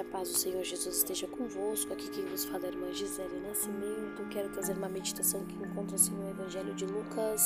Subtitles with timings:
[0.00, 1.92] A paz do Senhor Jesus esteja convosco.
[1.92, 4.26] Aqui quem vos fala é a irmã Gisele Nascimento.
[4.30, 7.42] Quero trazer uma meditação que encontra-se no Evangelho de Lucas,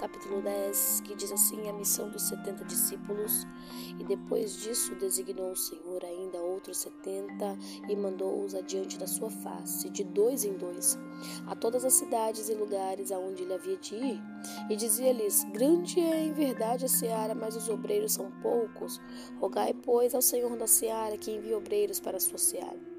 [0.00, 3.46] capítulo 10, que diz assim: A missão dos 70 discípulos.
[3.96, 7.58] E depois disso designou o Senhor ainda outros 70
[7.90, 10.98] e mandou-os adiante da sua face, de dois em dois,
[11.46, 14.20] a todas as cidades e lugares aonde ele havia de ir.
[14.70, 18.98] E dizia-lhes: Grande é em verdade a seara, mas os obreiros são poucos.
[19.38, 22.94] Rogai, pois, ao Senhor da seara que envie obreiros para a sua seara.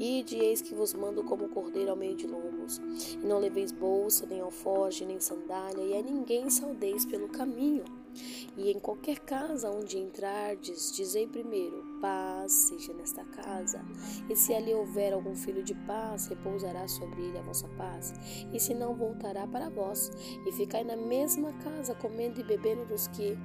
[0.00, 2.80] Ide, eis que vos mando como cordeiro ao meio de lobos.
[3.12, 7.84] E não leveis bolsa, nem alforge, nem sandália, e a ninguém saudeis pelo caminho.
[8.56, 13.84] E em qualquer casa onde entrardes, dizei primeiro: paz seja nesta casa.
[14.28, 18.12] E se ali houver algum filho de paz, repousará sobre ele a vossa paz.
[18.52, 20.10] E se não, voltará para vós.
[20.46, 23.36] E ficai na mesma casa, comendo e bebendo dos que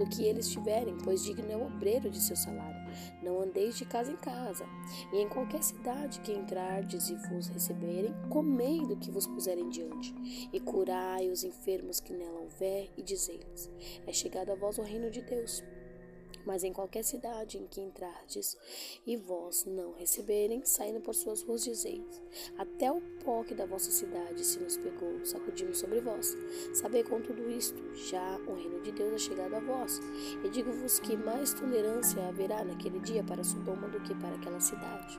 [0.00, 2.80] do que eles tiverem, pois digno é o obreiro de seu salário.
[3.22, 4.64] Não andeis de casa em casa,
[5.12, 10.14] e em qualquer cidade que entrardes e vos receberem, comei do que vos puserem diante,
[10.50, 13.70] e curai os enfermos que nela houver, e dizei-lhes:
[14.06, 15.62] É chegado a vós o reino de Deus.
[16.44, 18.56] Mas em qualquer cidade em que entrardes
[19.06, 22.22] e vós não receberem, saindo por suas ruas, dizeis:
[22.56, 26.36] Até o pó que da vossa cidade se nos pegou, sacudimos sobre vós.
[26.72, 30.00] Sabei com tudo isto, já o reino de Deus é chegado a vós.
[30.44, 35.18] E digo-vos que mais tolerância haverá naquele dia para Sodoma do que para aquela cidade.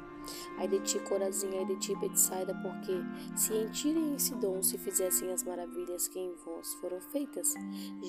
[0.58, 2.94] Ai de ti, Corazim, ai de ti, Betsaida, porque
[3.36, 7.54] se em Tiro e em Sidom se fizessem as maravilhas que em vós foram feitas,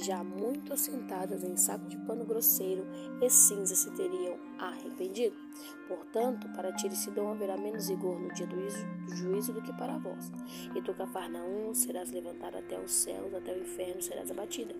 [0.05, 2.85] já muito assentadas em saco de pano grosseiro
[3.21, 5.37] e cinza se teriam arrependido.
[5.89, 9.73] Portanto, para Tiro Sidom haverá menos rigor no dia do juízo, do juízo do que
[9.73, 10.33] para vós.
[10.75, 14.75] E tu, Cafarnaum, serás levantada até os céus, até o inferno serás abatida.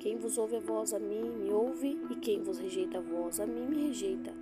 [0.00, 3.38] Quem vos ouve a vós, a mim, me ouve, e quem vos rejeita a vós,
[3.38, 4.32] a mim, me rejeita.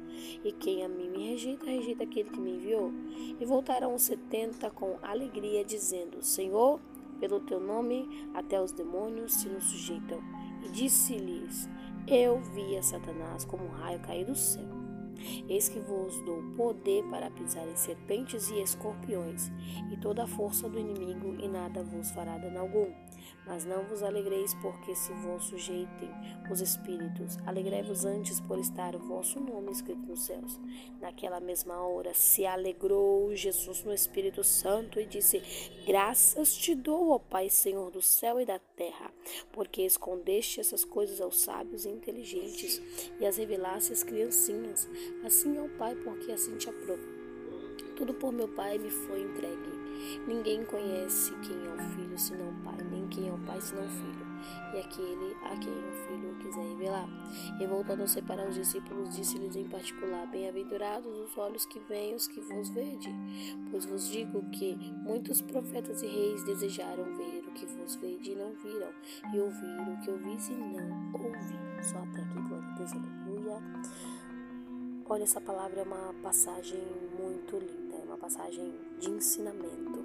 [0.45, 2.93] E quem a mim me rejeita, rejeita aquele que me enviou.
[3.39, 6.81] E voltarão os setenta com alegria, dizendo: Senhor,
[7.21, 10.21] pelo teu nome, até os demônios se nos sujeitam.
[10.65, 11.69] E disse-lhes:
[12.07, 14.76] Eu vi a Satanás como um raio cair do céu.
[15.49, 19.51] Eis que vos dou poder para pisar em serpentes e escorpiões,
[19.93, 23.06] e toda a força do inimigo, e nada vos fará dano algum.
[23.47, 26.11] Mas não vos alegreis porque se vos sujeitem
[26.51, 27.39] os espíritos.
[27.47, 30.61] Alegrai-vos antes por estar o vosso nome escrito nos céus.
[31.01, 35.43] Naquela mesma hora se alegrou Jesus no Espírito Santo e disse:
[35.87, 39.13] Graças te dou, ó Pai, Senhor do céu e da terra,
[39.53, 42.83] porque escondeste essas coisas aos sábios e inteligentes
[43.21, 44.89] e as revelaste às criancinhas.
[45.25, 47.07] Assim o Pai, porque assim te aprove.
[47.97, 49.76] Tudo por meu Pai me foi entregue.
[50.27, 53.85] Ninguém conhece quem é o Filho senão o Pai, nem quem é o Pai senão
[53.85, 54.27] o Filho,
[54.75, 57.09] e aquele a quem o Filho quiser revelar.
[57.61, 62.27] E voltando a separar os discípulos, disse-lhes em particular: Bem-aventurados os olhos que veem os
[62.27, 63.15] que vos vede,
[63.71, 68.37] pois vos digo que muitos profetas e reis desejaram ver o que vos vede e
[68.37, 68.91] não viram,
[69.33, 71.83] e ouvir o que ouvis e não ouviram.
[71.83, 73.63] Só até aqui, glória a Deus, aleluia.
[75.09, 76.83] Olha, essa palavra é uma passagem
[77.17, 80.05] muito linda, uma passagem de ensinamento,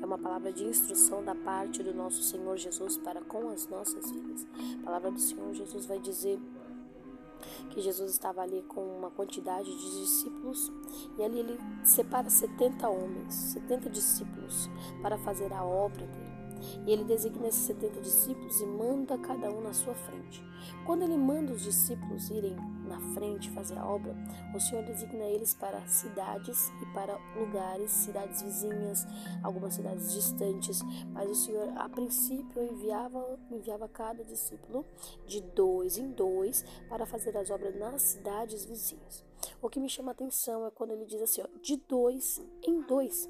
[0.00, 4.10] é uma palavra de instrução da parte do nosso Senhor Jesus para com as nossas
[4.10, 4.46] vidas.
[4.80, 6.40] A palavra do Senhor Jesus vai dizer
[7.70, 10.72] que Jesus estava ali com uma quantidade de discípulos
[11.18, 14.70] e ali ele separa 70 homens, 70 discípulos
[15.00, 16.32] para fazer a obra dele.
[16.86, 20.42] E ele designa esses 70 discípulos e manda cada um na sua frente.
[20.86, 22.56] Quando ele manda os discípulos irem
[22.92, 24.14] na frente fazer a obra,
[24.54, 29.06] o Senhor designa eles para cidades e para lugares, cidades vizinhas,
[29.42, 30.82] algumas cidades distantes,
[31.12, 34.84] mas o Senhor a princípio enviava, enviava cada discípulo
[35.26, 39.24] de dois em dois para fazer as obras nas cidades vizinhas.
[39.60, 42.82] O que me chama a atenção é quando ele diz assim, ó, de dois em
[42.82, 43.28] dois.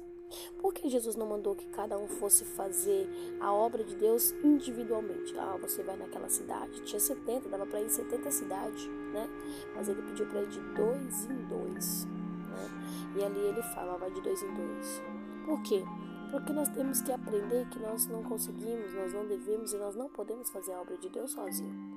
[0.59, 3.07] Por que Jesus não mandou que cada um fosse fazer
[3.39, 5.37] a obra de Deus individualmente?
[5.37, 9.29] Ah, você vai naquela cidade, tinha 70, dava para ir em 70 cidades, né?
[9.75, 13.13] Mas ele pediu para ir de dois em dois, né?
[13.15, 15.01] E ali ele fala, vai de dois em dois.
[15.45, 15.83] Por quê?
[16.31, 20.09] Porque nós temos que aprender que nós não conseguimos, nós não devemos e nós não
[20.09, 21.93] podemos fazer a obra de Deus sozinho.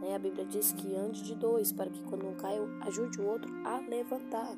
[0.00, 0.14] Né?
[0.14, 3.48] A Bíblia diz que ande de dois, para que quando um caia, ajude o outro
[3.64, 4.56] a levantar.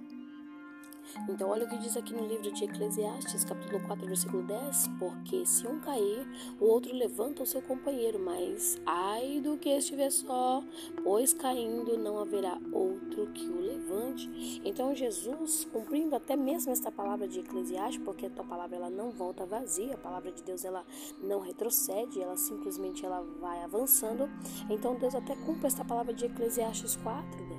[1.29, 5.45] Então, olha o que diz aqui no livro de Eclesiastes, capítulo 4, versículo 10: Porque
[5.47, 6.27] se um cair,
[6.61, 10.63] o outro levanta o seu companheiro, mas ai do que estiver só,
[11.03, 14.61] pois caindo não haverá outro que o levante.
[14.65, 19.11] Então, Jesus, cumprindo até mesmo esta palavra de Eclesiastes, porque a tua palavra ela não
[19.11, 20.85] volta vazia, a palavra de Deus ela
[21.23, 24.29] não retrocede, ela simplesmente ela vai avançando.
[24.71, 27.59] Então, Deus até cumpre esta palavra de Eclesiastes 4, 10.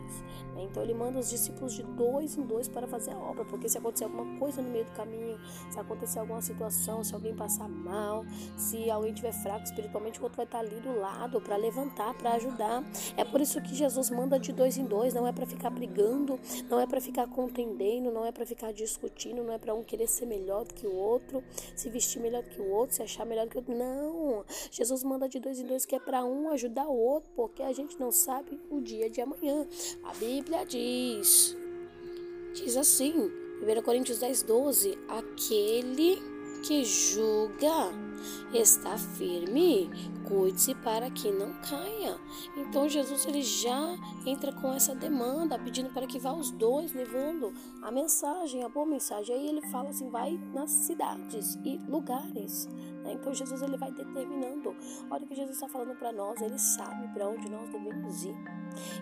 [0.63, 3.77] Então ele manda os discípulos de dois em dois para fazer a obra, porque se
[3.77, 5.39] acontecer alguma coisa no meio do caminho,
[5.69, 8.25] se acontecer alguma situação, se alguém passar mal,
[8.57, 12.33] se alguém tiver fraco espiritualmente, o outro vai estar ali do lado para levantar, para
[12.33, 12.83] ajudar.
[13.15, 16.39] É por isso que Jesus manda de dois em dois, não é para ficar brigando,
[16.69, 20.07] não é para ficar contendendo, não é para ficar discutindo, não é para um querer
[20.07, 21.43] ser melhor do que o outro,
[21.75, 23.75] se vestir melhor do que o outro, se achar melhor do que o outro.
[23.75, 24.43] Não.
[24.71, 27.71] Jesus manda de dois em dois que é para um ajudar o outro, porque a
[27.71, 29.67] gente não sabe o dia de amanhã.
[30.03, 31.55] A Bíblia diz,
[32.53, 33.31] diz assim,
[33.61, 36.21] 1 Coríntios 10, 12, aquele
[36.63, 37.91] que julga
[38.53, 39.89] está firme,
[40.27, 42.17] cuide-se para que não caia.
[42.57, 47.53] Então Jesus ele já entra com essa demanda, pedindo para que vá os dois levando
[47.81, 49.35] a mensagem, a boa mensagem.
[49.35, 52.67] Aí ele fala assim, vai nas cidades e lugares.
[53.03, 53.13] Né?
[53.13, 54.75] Então Jesus ele vai determinando.
[55.09, 56.41] Olha o que Jesus está falando para nós.
[56.41, 58.35] Ele sabe para onde nós devemos ir.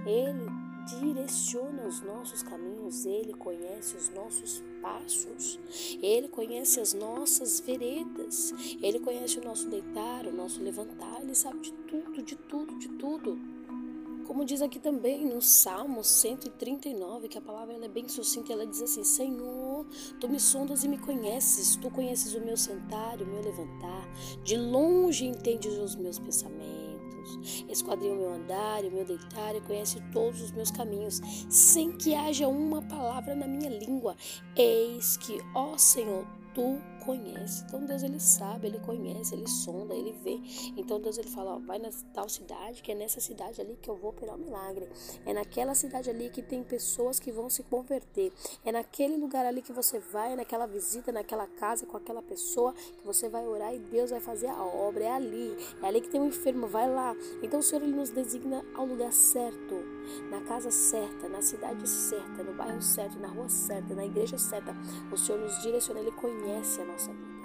[0.05, 5.59] Ele direciona os nossos caminhos, Ele conhece os nossos passos,
[6.01, 11.59] Ele conhece as nossas veredas, Ele conhece o nosso deitar, o nosso levantar, Ele sabe
[11.59, 13.37] de tudo, de tudo, de tudo.
[14.25, 18.81] Como diz aqui também no Salmo 139, que a palavra é bem sucinta, ela diz
[18.81, 19.85] assim: Senhor,
[20.19, 24.05] tu me sondas e me conheces, tu conheces o meu sentar, o meu levantar,
[24.43, 26.86] de longe entendes os meus pensamentos
[27.69, 31.91] esquadrinha o meu andar e o meu deitar e conhece todos os meus caminhos, sem
[31.91, 34.15] que haja uma palavra na minha língua.
[34.55, 37.63] Eis que, ó Senhor, tu conhece.
[37.65, 40.41] Então Deus ele sabe, ele conhece, ele sonda, ele vê.
[40.75, 43.89] Então Deus ele fala, ó, vai na tal cidade, que é nessa cidade ali que
[43.89, 44.89] eu vou operar o um milagre.
[45.25, 48.33] É naquela cidade ali que tem pessoas que vão se converter.
[48.65, 52.73] É naquele lugar ali que você vai, é naquela visita, naquela casa com aquela pessoa
[52.73, 55.05] que você vai orar e Deus vai fazer a obra.
[55.05, 57.15] É ali, é ali que tem um enfermo, vai lá.
[57.41, 59.75] Então o Senhor ele nos designa ao lugar certo,
[60.29, 64.75] na casa certa, na cidade certa, no bairro certo, na rua certa, na igreja certa.
[65.09, 67.37] O Senhor nos direciona, ele conhece a nossa vida.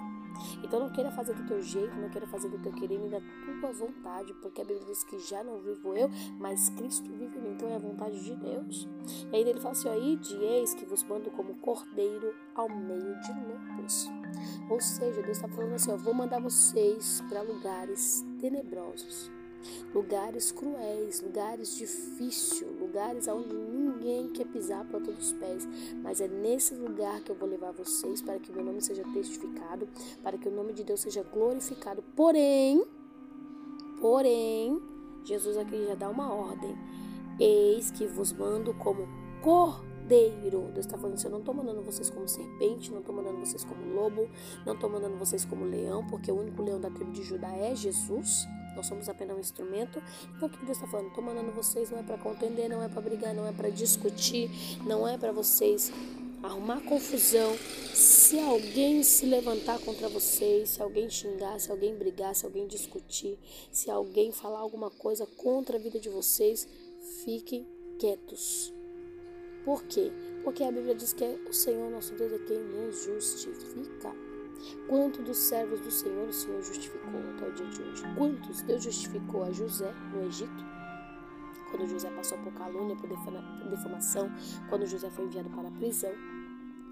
[0.64, 3.20] Então não queira fazer do teu jeito, não queira fazer do teu querer nem da
[3.60, 6.08] tua vontade, porque a Bíblia diz que já não vivo eu,
[6.38, 7.50] mas Cristo vive em mim.
[7.52, 8.88] Então é a vontade de Deus.
[9.30, 13.20] E aí ele fala assim: aí de eis que vos mando como cordeiro ao meio
[13.20, 14.10] de lobos.
[14.70, 19.30] Ou seja, Deus está falando assim: eu vou mandar vocês para lugares tenebrosos
[19.94, 23.54] lugares cruéis, lugares difíceis, lugares onde
[24.02, 25.66] ninguém quer pisar a planta dos pés.
[26.02, 29.04] Mas é nesse lugar que eu vou levar vocês para que o meu nome seja
[29.14, 29.88] testificado,
[30.22, 32.02] para que o nome de Deus seja glorificado.
[32.16, 32.84] Porém,
[34.00, 34.82] porém,
[35.24, 36.76] Jesus aqui já dá uma ordem.
[37.38, 39.08] Eis que vos mando como
[39.40, 40.70] cordeiro.
[40.74, 43.64] Deus está falando assim: eu não estou mandando vocês como serpente, não estou mandando vocês
[43.64, 44.28] como lobo,
[44.66, 47.74] não estou mandando vocês como leão, porque o único leão da tribo de Judá é
[47.74, 48.46] Jesus.
[48.74, 50.02] Nós somos apenas um instrumento.
[50.36, 51.08] Então, o que Deus está falando?
[51.08, 54.50] Estou mandando vocês não é para contender, não é para brigar, não é para discutir,
[54.84, 55.92] não é para vocês
[56.42, 57.56] arrumar confusão.
[57.94, 63.38] Se alguém se levantar contra vocês, se alguém xingar, se alguém brigar, se alguém discutir,
[63.70, 66.66] se alguém falar alguma coisa contra a vida de vocês,
[67.24, 67.66] fiquem
[67.98, 68.72] quietos.
[69.64, 70.10] Por quê?
[70.42, 74.31] Porque a Bíblia diz que é o Senhor nosso Deus é quem nos justifica.
[74.88, 78.02] Quanto dos servos do Senhor o Senhor justificou até o dia de hoje?
[78.16, 80.64] Quantos Deus justificou a José no Egito?
[81.70, 83.08] Quando José passou por calúnia, por
[83.68, 84.30] defamação,
[84.68, 86.12] quando José foi enviado para a prisão,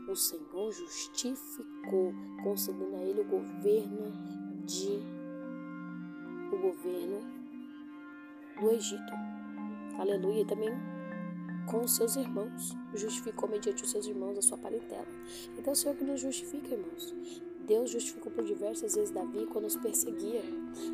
[0.09, 4.11] o Senhor justificou, concedendo a ele o governo
[4.65, 5.01] de
[6.53, 7.21] o governo
[8.59, 9.13] do Egito.
[9.99, 10.41] Aleluia.
[10.41, 10.71] E também
[11.67, 12.77] com os seus irmãos.
[12.95, 15.07] Justificou mediante os seus irmãos a sua parentela.
[15.57, 17.15] Então, o Senhor que nos justifica, irmãos.
[17.71, 20.43] Deus justificou por diversas vezes Davi quando os perseguia.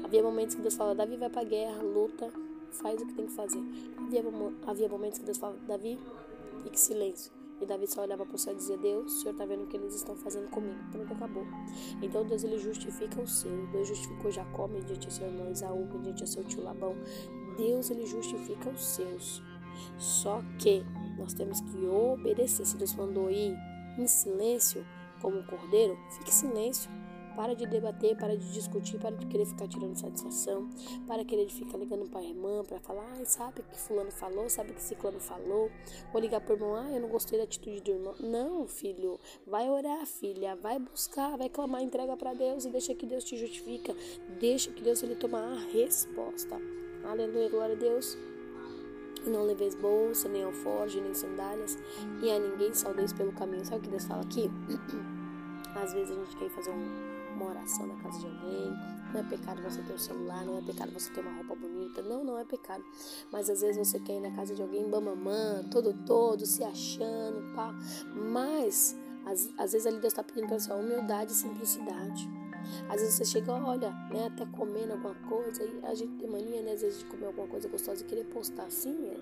[0.04, 2.30] Havia momentos que Deus fala: Davi vai para a guerra, luta,
[2.70, 3.62] faz o que tem que fazer.
[3.96, 4.22] Havia,
[4.66, 5.98] havia momentos que Deus fala: Davi,
[6.62, 7.32] fique silêncio.
[7.62, 9.66] E Davi só olhava para o céu e dizia: Deus, o Senhor está vendo o
[9.68, 10.78] que eles estão fazendo comigo.
[10.92, 11.46] Pronto, acabou.
[12.02, 13.66] Então Deus ele justifica o seu.
[13.68, 16.94] Deus justificou Jacó mediante seu irmão Isaú, mediante seu tio Labão.
[17.56, 19.42] Deus ele justifica os seus.
[19.96, 20.84] Só que
[21.16, 22.66] nós temos que obedecer.
[22.66, 23.56] Se Deus mandou ir
[23.98, 24.84] em silêncio,
[25.26, 26.88] como um cordeiro, fique em silêncio.
[27.34, 30.70] Para de debater, para de discutir, para de querer ficar tirando satisfação,
[31.06, 34.72] para querer ficar ligando para a irmã, para falar, ah, sabe que fulano falou, sabe
[34.72, 35.70] que ciclano falou,
[36.14, 38.14] ou ligar para o irmão, ah, eu não gostei da atitude do irmão.
[38.20, 43.04] Não, filho, vai orar, filha, vai buscar, vai clamar, entrega para Deus e deixa que
[43.04, 43.94] Deus te justifica,
[44.40, 46.56] deixa que Deus ele toma a resposta.
[47.04, 48.16] Aleluia, glória a Deus.
[49.26, 51.76] E não leveis bolsa, nem alforge, nem sandálias,
[52.22, 53.66] e a ninguém saudeis pelo caminho.
[53.66, 54.48] Sabe o que Deus fala aqui?
[55.82, 58.72] Às vezes a gente quer fazer um, uma oração na casa de alguém,
[59.12, 62.02] não é pecado você ter um celular, não é pecado você ter uma roupa bonita,
[62.02, 62.84] não, não é pecado.
[63.30, 67.54] Mas às vezes você quer ir na casa de alguém bamamã, todo todo, se achando,
[67.54, 67.74] pá.
[68.14, 72.28] Mas às, às vezes ali Deus está pedindo para você humildade e simplicidade.
[72.88, 76.62] Às vezes você chega, olha, né, até comendo alguma coisa, e a gente tem mania,
[76.62, 79.16] né, às vezes, de comer alguma coisa gostosa e querer postar assim, é,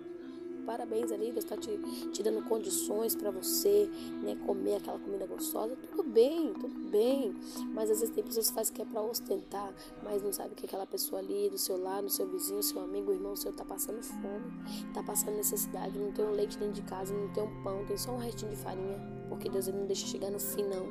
[0.65, 1.79] parabéns ali, Deus está te,
[2.13, 3.89] te dando condições para você
[4.23, 5.77] né, comer aquela comida gostosa.
[5.91, 7.35] Tudo bem, tudo bem.
[7.73, 10.67] Mas às vezes tem pessoas que fazem que é para ostentar, mas não sabe que
[10.67, 14.45] aquela pessoa ali do seu lado, seu vizinho, seu amigo, irmão seu está passando fome,
[14.89, 17.97] está passando necessidade, não tem um leite dentro de casa, não tem um pão, tem
[17.97, 19.25] só um restinho de farinha.
[19.29, 20.87] Porque Deus ele não deixa chegar no fim, não.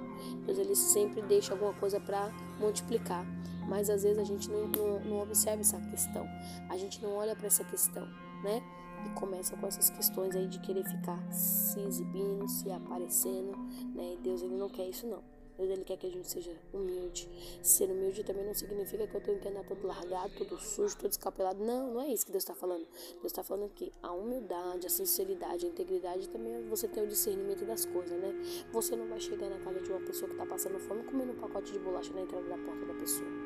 [0.46, 3.26] Deus ele sempre deixa alguma coisa para multiplicar.
[3.68, 6.28] Mas às vezes a gente não, não, não observa essa questão.
[6.70, 8.08] A gente não olha para essa questão,
[8.44, 8.62] né?
[9.06, 13.56] E começa com essas questões aí de querer ficar se exibindo, se aparecendo,
[13.94, 14.14] né?
[14.14, 15.24] E Deus ele não quer isso não.
[15.58, 17.30] Deus ele quer que a gente seja humilde.
[17.62, 21.12] Ser humilde também não significa que eu tenho que andar todo largado, todo sujo, todo
[21.12, 21.64] escapelado.
[21.64, 22.86] Não, não é isso que Deus está falando.
[23.14, 27.08] Deus está falando que a humildade, a sinceridade, a integridade também é você ter o
[27.08, 28.34] discernimento das coisas, né?
[28.72, 31.40] Você não vai chegar na casa de uma pessoa que está passando fome comendo um
[31.40, 33.43] pacote de bolacha na entrada da porta da pessoa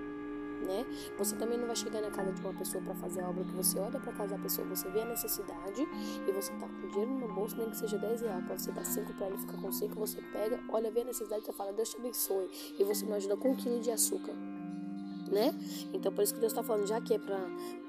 [0.65, 0.85] né?
[1.17, 3.51] Você também não vai chegar na casa de uma pessoa para fazer a obra que
[3.51, 5.87] você olha para casa da pessoa, você vê a necessidade
[6.27, 8.85] e você tá com dinheiro no bolso, nem que seja 10 reais, para você dar
[8.85, 11.89] 5 para ele ficar com 5, você pega, olha, vê a necessidade, você fala, Deus
[11.89, 14.33] te abençoe, e você não ajuda com um quilo de açúcar.
[15.31, 15.53] Né?
[15.93, 17.39] Então por isso que Deus está falando, já que é para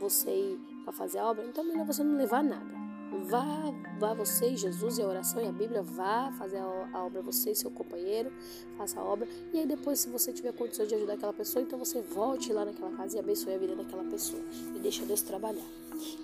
[0.00, 2.87] você ir para fazer a obra, então melhor você não levar nada.
[3.28, 7.52] Vá, vá você, Jesus e a oração e a Bíblia, vá fazer a, obra você
[7.52, 8.30] e seu companheiro,
[8.76, 9.26] faça a obra.
[9.52, 12.64] E aí depois, se você tiver condições de ajudar aquela pessoa, então você volte lá
[12.64, 14.42] naquela casa e abençoe a vida daquela pessoa.
[14.74, 15.66] E deixa Deus trabalhar.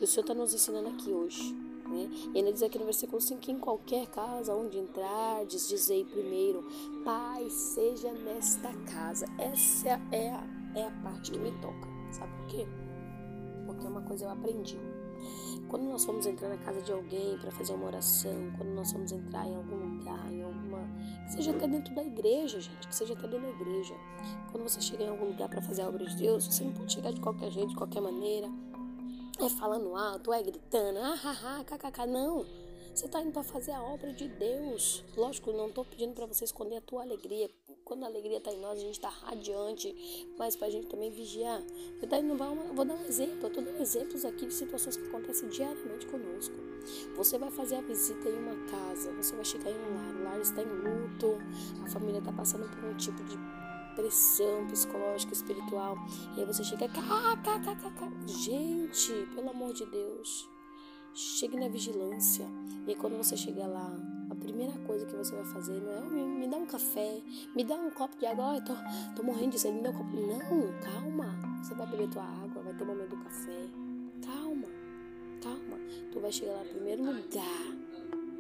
[0.01, 1.55] E o Senhor está nos ensinando aqui hoje.
[1.89, 2.09] Né?
[2.35, 6.65] E ele diz aqui no versículo 5 que em qualquer casa onde entrar, dizei primeiro,
[7.05, 9.27] Pai, seja nesta casa.
[9.39, 11.89] Essa é a, é a parte que me toca.
[12.13, 12.67] Sabe por quê?
[13.67, 14.79] Porque uma coisa eu aprendi.
[15.75, 19.11] Quando nós vamos entrar na casa de alguém para fazer uma oração, quando nós vamos
[19.11, 20.79] entrar em algum lugar, em alguma.
[21.27, 23.93] que seja até dentro da igreja, gente, que seja até dentro da igreja.
[24.53, 26.93] Quando você chega em algum lugar para fazer a obra de Deus, você não pode
[26.93, 28.49] chegar de qualquer jeito, de qualquer maneira.
[29.41, 32.47] É falando alto, é gritando, ah, ah, ah, kkk, não.
[32.95, 35.05] Você está indo para fazer a obra de Deus.
[35.17, 37.51] Lógico, não estou pedindo para você esconder a tua alegria.
[37.85, 41.11] Quando a alegria está em nós, a gente está radiante, mas para a gente também
[41.11, 41.61] vigiar.
[41.99, 45.09] Você tá indo, vou dar um exemplo, eu estou dando exemplos aqui de situações que
[45.09, 46.55] acontecem diariamente conosco.
[47.17, 50.23] Você vai fazer a visita em uma casa, você vai chegar em um lar, o
[50.23, 51.39] lar está em luto,
[51.85, 53.37] a família está passando por um tipo de
[53.97, 55.97] pressão psicológica, espiritual,
[56.37, 58.13] e aí você chega, cá, cá, cá.
[58.25, 60.49] gente, pelo amor de Deus,
[61.15, 62.47] chegue na vigilância.
[62.87, 63.97] E quando você chegar lá,
[64.29, 67.23] a primeira coisa que você vai fazer não é me, dá um café,
[67.55, 68.75] me dá um copo de água, eu tô,
[69.17, 70.11] tô morrendo de sede, me dá um copo.
[70.15, 71.35] Não, calma.
[71.63, 73.69] Você vai beber tua água, vai ter o momento do café.
[74.25, 74.69] Calma,
[75.43, 75.79] calma.
[76.13, 77.85] Tu vai chegar lá em primeiro lugar.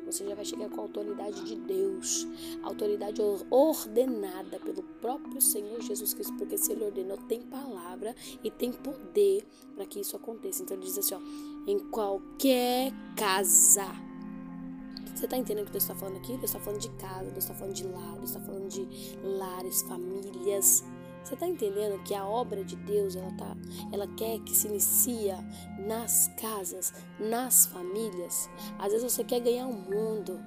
[0.06, 2.28] Você já vai chegar com a autoridade de Deus,
[2.62, 8.70] autoridade ordenada pelo próprio Senhor Jesus Cristo, porque se Ele ordenou, tem palavra e tem
[8.70, 10.62] poder para que isso aconteça.
[10.62, 11.20] Então ele diz assim: ó,
[11.66, 14.04] em qualquer casa
[15.14, 16.32] você está entendendo o que Deus está falando aqui?
[16.32, 18.88] Deus está falando de casa, Deus está falando de lar, Deus está falando de
[19.22, 20.84] lares, famílias.
[21.22, 23.56] Você está entendendo que a obra de Deus ela, tá,
[23.92, 25.38] ela quer que se inicia
[25.78, 28.50] nas casas, nas famílias?
[28.78, 30.38] Às vezes você quer ganhar o mundo,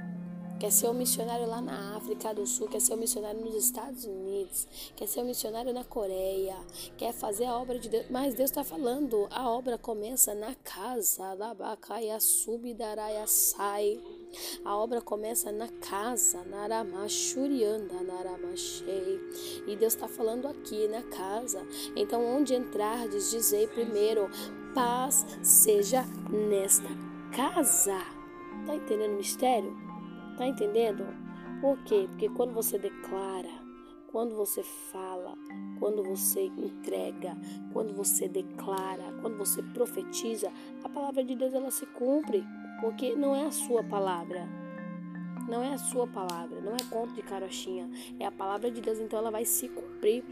[0.59, 4.05] quer ser um missionário lá na África do Sul, quer ser um missionário nos Estados
[4.05, 6.55] Unidos, quer ser um missionário na Coreia,
[6.97, 8.05] quer fazer a obra de Deus.
[8.09, 13.99] Mas Deus está falando, a obra começa na casa, da Bacaia, Subidaraia, sai.
[14.65, 19.19] A obra começa na casa, Naramachurianda, Naramachei.
[19.65, 21.65] E Deus está falando aqui na casa.
[21.95, 24.29] Então, onde entrardes, dizei primeiro:
[24.75, 26.89] paz seja nesta
[27.33, 27.99] casa.
[28.65, 29.86] Tá entendendo o mistério?
[30.37, 31.03] Tá entendendo?
[31.59, 32.05] Por quê?
[32.09, 33.49] Porque quando você declara,
[34.11, 35.33] quando você fala,
[35.79, 37.35] quando você entrega,
[37.73, 40.51] quando você declara, quando você profetiza,
[40.83, 42.45] a palavra de Deus ela se cumpre
[42.79, 44.47] porque não é a sua palavra.
[45.47, 47.89] Não é a sua palavra, não é conto de carochinha,
[48.19, 50.23] é a palavra de Deus, então ela vai se cumprir.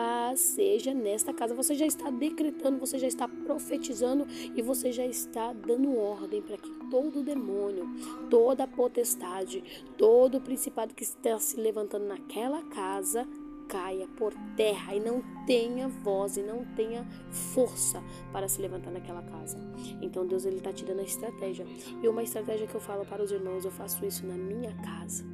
[0.00, 1.54] Paz seja nesta casa.
[1.54, 4.26] Você já está decretando, você já está profetizando
[4.56, 7.86] e você já está dando ordem para que todo demônio,
[8.30, 9.62] toda potestade,
[9.98, 13.28] todo principado que está se levantando naquela casa
[13.70, 18.02] caia por terra e não tenha voz e não tenha força
[18.32, 19.56] para se levantar naquela casa.
[20.02, 21.64] Então Deus ele te dando a estratégia.
[22.02, 25.24] E uma estratégia que eu falo para os irmãos, eu faço isso na minha casa.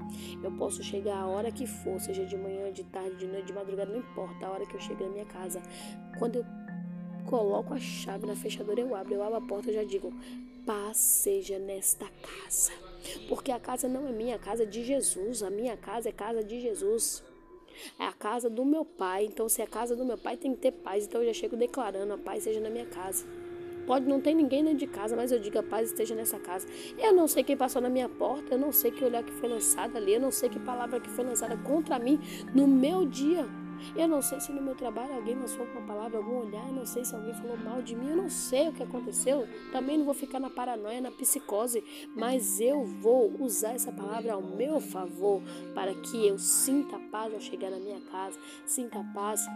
[0.42, 3.52] Eu posso chegar a hora que for, seja de manhã, de tarde, de noite, de
[3.52, 5.62] madrugada, não importa a hora que eu chego na minha casa.
[6.18, 6.44] Quando eu
[7.26, 10.12] coloco a chave na fechadura, eu abro, eu abro a porta, eu já digo:
[10.64, 12.72] paz seja nesta casa.
[13.28, 15.42] Porque a casa não é minha, a casa é de Jesus.
[15.42, 17.22] A minha casa é casa de Jesus.
[17.98, 19.26] É a casa do meu pai.
[19.26, 21.04] Então, se é a casa do meu pai, tem que ter paz.
[21.04, 23.24] Então, eu já chego declarando: a paz seja na minha casa.
[23.86, 26.66] Pode não ter ninguém dentro de casa, mas eu digo a paz esteja nessa casa.
[26.98, 29.48] Eu não sei quem passou na minha porta, eu não sei que olhar que foi
[29.48, 32.18] lançado ali, eu não sei que palavra que foi lançada contra mim
[32.54, 33.46] no meu dia.
[33.94, 36.86] Eu não sei se no meu trabalho alguém lançou uma palavra, algum olhar, eu não
[36.86, 39.46] sei se alguém falou mal de mim, eu não sei o que aconteceu.
[39.70, 41.82] Também não vou ficar na paranoia, na psicose,
[42.14, 45.42] mas eu vou usar essa palavra ao meu favor
[45.74, 49.46] para que eu sinta paz ao chegar na minha casa, sinta paz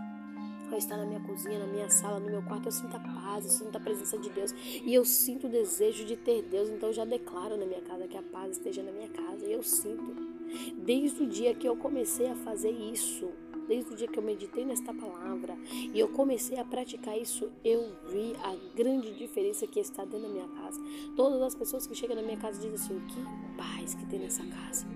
[0.73, 3.45] ao estar na minha cozinha, na minha sala, no meu quarto, eu sinto a paz,
[3.45, 4.53] eu sinto a presença de Deus
[4.85, 6.69] e eu sinto o desejo de ter Deus.
[6.69, 9.53] Então eu já declaro na minha casa que a paz esteja na minha casa e
[9.53, 10.31] eu sinto.
[10.77, 13.31] Desde o dia que eu comecei a fazer isso,
[13.69, 17.93] desde o dia que eu meditei nesta palavra e eu comecei a praticar isso, eu
[18.09, 20.81] vi a grande diferença que está dentro da minha casa.
[21.15, 24.45] Todas as pessoas que chegam na minha casa dizem assim: que paz que tem nessa
[24.45, 24.87] casa,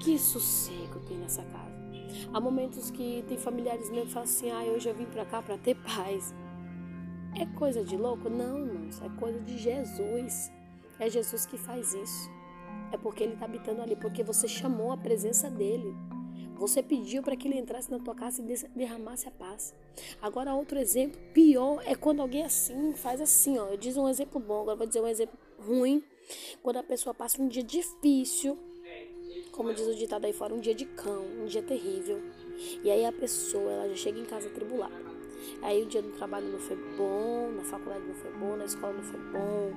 [0.00, 1.73] que sossego tem nessa casa.
[2.32, 5.42] Há momentos que tem familiares meus que falam assim: ah, hoje eu vim para cá
[5.42, 6.34] para ter paz.
[7.38, 8.30] É coisa de louco?
[8.30, 10.52] Não, irmãos, é coisa de Jesus.
[10.98, 12.30] É Jesus que faz isso.
[12.92, 15.94] É porque ele está habitando ali, porque você chamou a presença dele.
[16.54, 19.74] Você pediu para que ele entrasse na tua casa e derramasse a paz.
[20.22, 23.66] Agora, outro exemplo pior é quando alguém assim faz assim, ó.
[23.66, 26.02] Eu diz um exemplo bom, agora vou dizer um exemplo ruim.
[26.62, 28.56] Quando a pessoa passa um dia difícil,
[29.54, 32.20] como diz o ditado aí fora, um dia de cão, um dia terrível.
[32.82, 35.14] E aí a pessoa, ela já chega em casa tribulada.
[35.62, 38.92] Aí o dia do trabalho não foi bom, na faculdade não foi bom, na escola
[38.94, 39.72] não foi bom,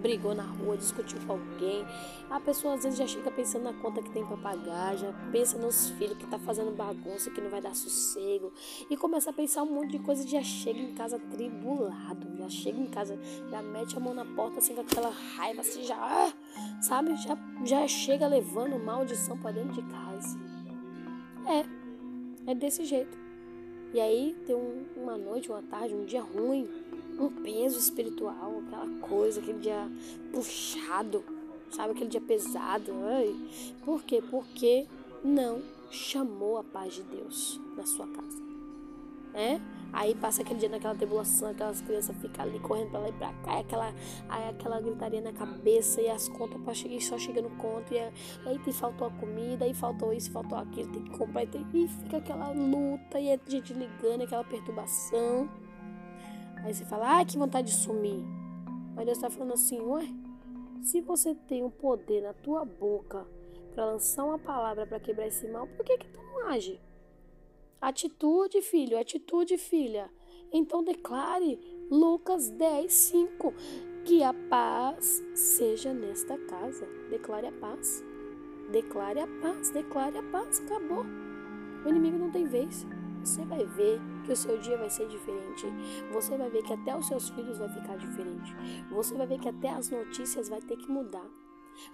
[0.00, 1.84] brigou na rua, discutiu com alguém.
[2.30, 5.58] A pessoa às vezes já chega pensando na conta que tem para pagar, já pensa
[5.58, 8.52] nos filhos que tá fazendo bagunça, que não vai dar sossego.
[8.88, 12.80] E começa a pensar um monte de coisa, já chega em casa tribulado, já chega
[12.80, 13.18] em casa,
[13.50, 16.32] já mete a mão na porta assim com aquela raiva, assim, já, ah,
[16.80, 17.16] sabe?
[17.16, 20.38] Já, já chega levando maldição para dentro de casa.
[21.46, 23.18] É, é desse jeito.
[23.92, 26.68] E aí tem um, uma noite, uma tarde, um dia ruim
[27.18, 29.88] um peso espiritual, aquela coisa, aquele dia
[30.32, 31.24] puxado,
[31.70, 31.92] sabe?
[31.92, 32.92] Aquele dia pesado.
[33.04, 33.34] Ai.
[33.84, 34.22] Por quê?
[34.30, 34.86] Porque
[35.24, 38.40] não chamou a paz de Deus na sua casa.
[39.34, 39.60] É?
[39.92, 43.32] Aí passa aquele dia naquela tribulação, aquelas crianças ficam ali correndo pra lá e pra
[43.32, 43.94] cá, aí aquela,
[44.28, 47.98] aí aquela gritaria na cabeça e as contas pra chegar, só chega no conto, e
[47.98, 51.66] aí te faltou a comida, aí faltou isso, faltou aquilo, tem que comprar, e, tem,
[51.74, 55.48] e fica aquela luta, e a gente ligando, aquela perturbação.
[56.64, 58.22] Aí você fala, ai, que vontade de sumir.
[58.94, 60.06] Mas Deus está falando assim, ué,
[60.82, 63.26] se você tem o um poder na tua boca
[63.74, 66.80] para lançar uma palavra para quebrar esse mal, por que que tu não age?
[67.80, 70.10] Atitude, filho, atitude, filha.
[70.52, 71.58] Então declare
[71.90, 73.54] Lucas 10, 5.
[74.04, 76.86] Que a paz seja nesta casa.
[77.10, 78.04] Declare a paz.
[78.70, 80.60] Declare a paz, declare a paz.
[80.60, 81.04] Acabou.
[81.84, 82.86] O inimigo não tem vez
[83.22, 85.66] você vai ver que o seu dia vai ser diferente.
[86.12, 88.54] Você vai ver que até os seus filhos vai ficar diferente.
[88.90, 91.28] Você vai ver que até as notícias vai ter que mudar.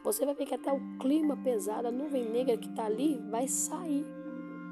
[0.03, 3.47] Você vai ver que até o clima pesado, a nuvem negra que está ali, vai
[3.49, 4.07] sair.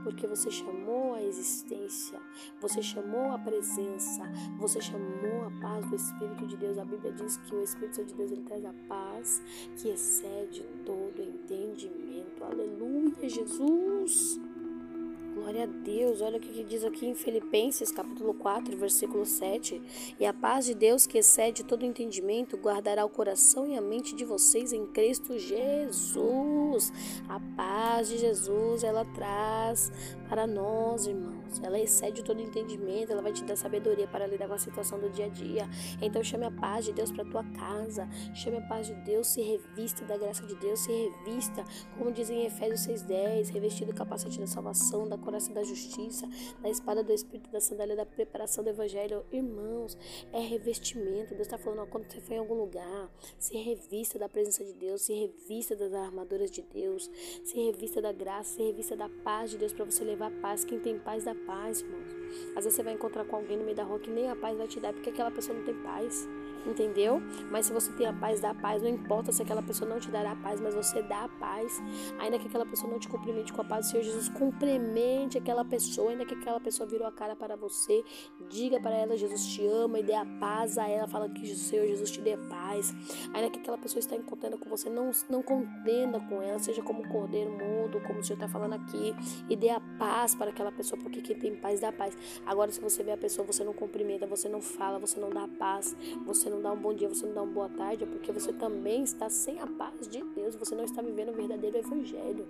[0.03, 2.21] Porque você chamou a existência,
[2.61, 4.23] você chamou a presença,
[4.59, 6.77] você chamou a paz do Espírito de Deus.
[6.77, 9.43] A Bíblia diz que o Espírito de Deus ele traz a paz
[9.77, 12.45] que excede todo entendimento.
[12.45, 14.39] Aleluia, Jesus!
[15.35, 16.21] Glória a Deus.
[16.21, 19.83] Olha o que diz aqui em Filipenses, capítulo 4, versículo 7.
[20.21, 24.15] E a paz de Deus, que excede todo entendimento, guardará o coração e a mente
[24.15, 26.93] de vocês em Cristo Jesus.
[27.29, 29.91] A paz de Jesus, ela traz
[30.29, 31.44] para nós, irmãos.
[31.63, 35.11] Ela excede todo entendimento, ela vai te dar sabedoria para lidar com a situação do
[35.11, 35.69] dia a dia.
[36.01, 38.09] Então chame a paz de Deus para tua casa.
[38.35, 41.65] Chame a paz de Deus, se revista da graça de Deus, se revista,
[41.97, 46.29] como dizem em Efésios 6:10, revestido do capacete da salvação, da coraça da justiça,
[46.61, 49.25] da espada do Espírito, da sandália da preparação do Evangelho.
[49.33, 49.97] Irmãos,
[50.33, 51.35] é revestimento.
[51.35, 54.73] Deus está falando, ó, quando você for em algum lugar, se revista da presença de
[54.73, 57.11] Deus, se revista das armaduras de Deus,
[57.45, 60.65] se revista da graça, se revista da paz de Deus para você levar paz.
[60.65, 62.17] Quem tem paz dá paz, irmãos.
[62.57, 64.57] Às vezes você vai encontrar com alguém no meio da rua que nem a paz
[64.57, 66.29] vai te dar, porque aquela pessoa não tem paz
[66.67, 67.21] entendeu?
[67.51, 68.83] Mas se você tem a paz, dá a paz.
[68.83, 71.83] Não importa se aquela pessoa não te dará a paz, mas você dá a paz.
[72.19, 75.65] Ainda que aquela pessoa não te cumprimente com a paz, o Senhor Jesus cumprimente aquela
[75.65, 76.11] pessoa.
[76.11, 78.05] Ainda que aquela pessoa virou a cara para você,
[78.49, 81.09] diga para ela: Jesus te ama e dê a paz a ela.
[81.09, 82.95] Fala que o Senhor Jesus te dê paz.
[83.33, 87.01] Ainda que aquela pessoa está encontrando com você, não, não contenda com ela, seja como
[87.01, 89.15] um cordeiro mudo, como o Senhor está falando aqui,
[89.49, 92.17] e dê a paz para aquela pessoa, porque quem tem paz dá paz.
[92.47, 95.49] Agora, se você vê a pessoa, você não cumprimenta, você não fala, você não dá
[95.59, 98.33] paz, você não dá um bom dia, você não dá uma boa tarde, é porque
[98.33, 102.47] você também está sem a paz de Deus, você não está vivendo o verdadeiro evangelho.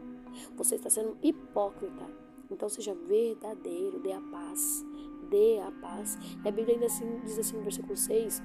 [0.56, 2.04] Você está sendo hipócrita.
[2.50, 4.84] Então seja verdadeiro, dê a paz,
[5.30, 6.18] dê a paz.
[6.44, 8.42] E a Bíblia ainda assim, diz assim no versículo 6: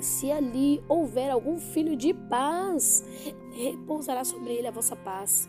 [0.00, 3.04] se ali houver algum filho de paz,
[3.52, 5.48] repousará sobre ele a vossa paz.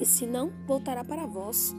[0.00, 1.74] E se não, voltará para vós.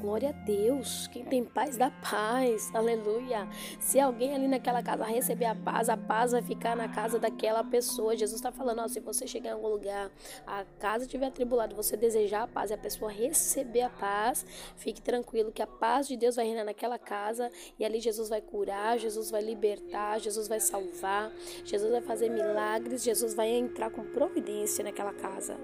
[0.00, 1.08] Glória a Deus.
[1.08, 2.74] Quem tem paz dá paz.
[2.74, 3.46] Aleluia.
[3.78, 7.62] Se alguém ali naquela casa receber a paz, a paz vai ficar na casa daquela
[7.62, 8.16] pessoa.
[8.16, 10.10] Jesus está falando: ó, se você chegar em algum lugar,
[10.46, 15.02] a casa estiver atribulada, você desejar a paz e a pessoa receber a paz, fique
[15.02, 18.98] tranquilo que a paz de Deus vai reinar naquela casa e ali Jesus vai curar,
[18.98, 21.30] Jesus vai libertar, Jesus vai salvar,
[21.62, 25.58] Jesus vai fazer milagres, Jesus vai entrar com providência naquela casa.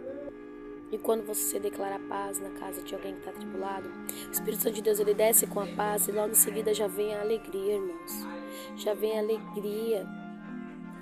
[0.91, 3.89] E quando você declara paz na casa de alguém que está tribulado,
[4.29, 6.87] o Espírito Santo de Deus ele desce com a paz e logo em seguida já
[6.87, 8.27] vem a alegria, irmãos.
[8.77, 10.07] Já vem a alegria.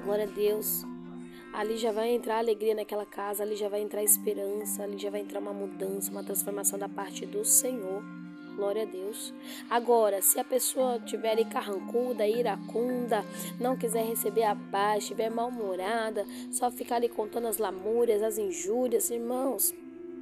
[0.02, 0.84] Glória a Deus.
[1.52, 5.20] Ali já vai entrar alegria naquela casa, ali já vai entrar esperança, ali já vai
[5.20, 8.02] entrar uma mudança, uma transformação da parte do Senhor.
[8.54, 9.34] Glória a Deus.
[9.68, 13.24] Agora, se a pessoa tiver carrancuda, iracunda,
[13.60, 19.10] não quiser receber a paz, estiver mal-humorada, só ficar ali contando as lamúrias, as injúrias,
[19.10, 19.74] irmãos,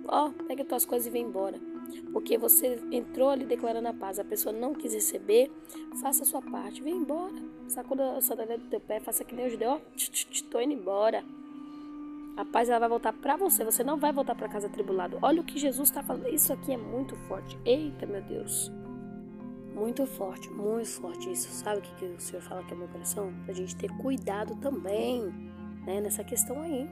[0.07, 1.59] ó, pega tuas coisas e vem embora.
[2.13, 5.51] Porque você entrou ali declarando a paz, a pessoa não quis receber,
[6.01, 7.35] faça a sua parte, vem embora.
[7.69, 9.81] Sacuda a sandália do teu pé, faça que o judeu, ó,
[10.51, 11.25] tô indo embora.
[12.37, 15.19] A paz ela vai voltar para você, você não vai voltar para casa tribulado.
[15.21, 16.29] Olha o que Jesus está falando.
[16.29, 17.59] Isso aqui é muito forte.
[17.65, 18.73] Eita, meu Deus.
[19.75, 21.49] Muito forte, muito forte isso.
[21.49, 23.33] Sabe o que, que o Senhor fala aqui no meu coração?
[23.45, 25.23] Pra gente ter cuidado também,
[25.85, 26.89] né, nessa questão aí.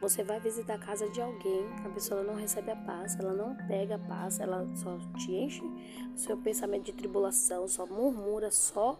[0.00, 3.54] Você vai visitar a casa de alguém, a pessoa não recebe a paz, ela não
[3.68, 8.98] pega a paz, ela só te enche o seu pensamento de tribulação, só murmura, só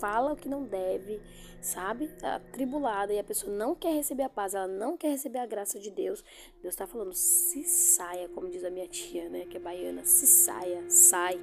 [0.00, 1.20] fala o que não deve,
[1.60, 2.10] sabe?
[2.22, 5.78] Atribulada e a pessoa não quer receber a paz, ela não quer receber a graça
[5.78, 6.24] de Deus.
[6.62, 10.26] Deus está falando, se saia, como diz a minha tia, né, que é baiana, se
[10.26, 11.40] saia, sai,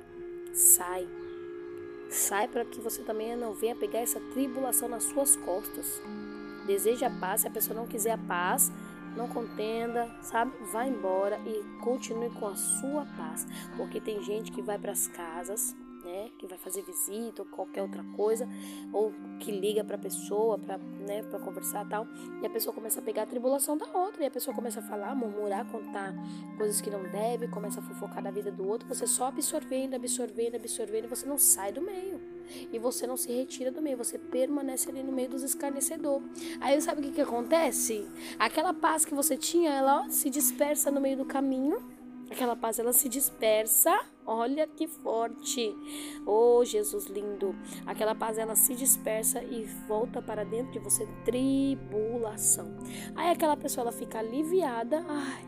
[0.54, 1.08] sai.
[2.10, 6.02] Sai para que você também não venha pegar essa tribulação nas suas costas.
[6.68, 8.72] Deseja a paz, se a pessoa não quiser a paz,
[9.16, 10.52] não contenda, sabe?
[10.72, 15.08] Vá embora e continue com a sua paz, porque tem gente que vai para as
[15.08, 18.48] casas né, que vai fazer visita ou qualquer outra coisa,
[18.94, 22.08] ou que liga para a pessoa para né, para conversar tal,
[22.42, 24.84] e a pessoa começa a pegar a tribulação da outra, e a pessoa começa a
[24.84, 26.14] falar, murmurar, contar
[26.58, 30.56] coisas que não deve, começa a fofocar da vida do outro, você só absorvendo, absorvendo,
[30.56, 32.20] absorvendo, e você não sai do meio.
[32.72, 36.28] E você não se retira do meio, você permanece ali no meio dos escarnecedores.
[36.62, 38.08] Aí sabe o que, que acontece?
[38.38, 41.95] Aquela paz que você tinha, ela ó, se dispersa no meio do caminho
[42.30, 43.98] Aquela paz ela se dispersa.
[44.26, 45.74] Olha que forte.
[46.26, 47.56] Oh, Jesus lindo.
[47.86, 52.76] Aquela paz ela se dispersa e volta para dentro de você tribulação.
[53.16, 55.06] Aí aquela pessoa ela fica aliviada.
[55.08, 55.46] Ai.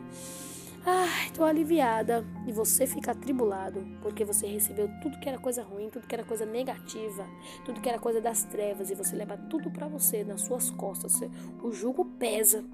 [0.86, 2.24] Ai, tô aliviada.
[2.46, 6.24] E você fica atribulado, porque você recebeu tudo que era coisa ruim, tudo que era
[6.24, 7.26] coisa negativa,
[7.64, 11.20] tudo que era coisa das trevas, e você leva tudo para você, nas suas costas.
[11.62, 12.64] O jugo pesa.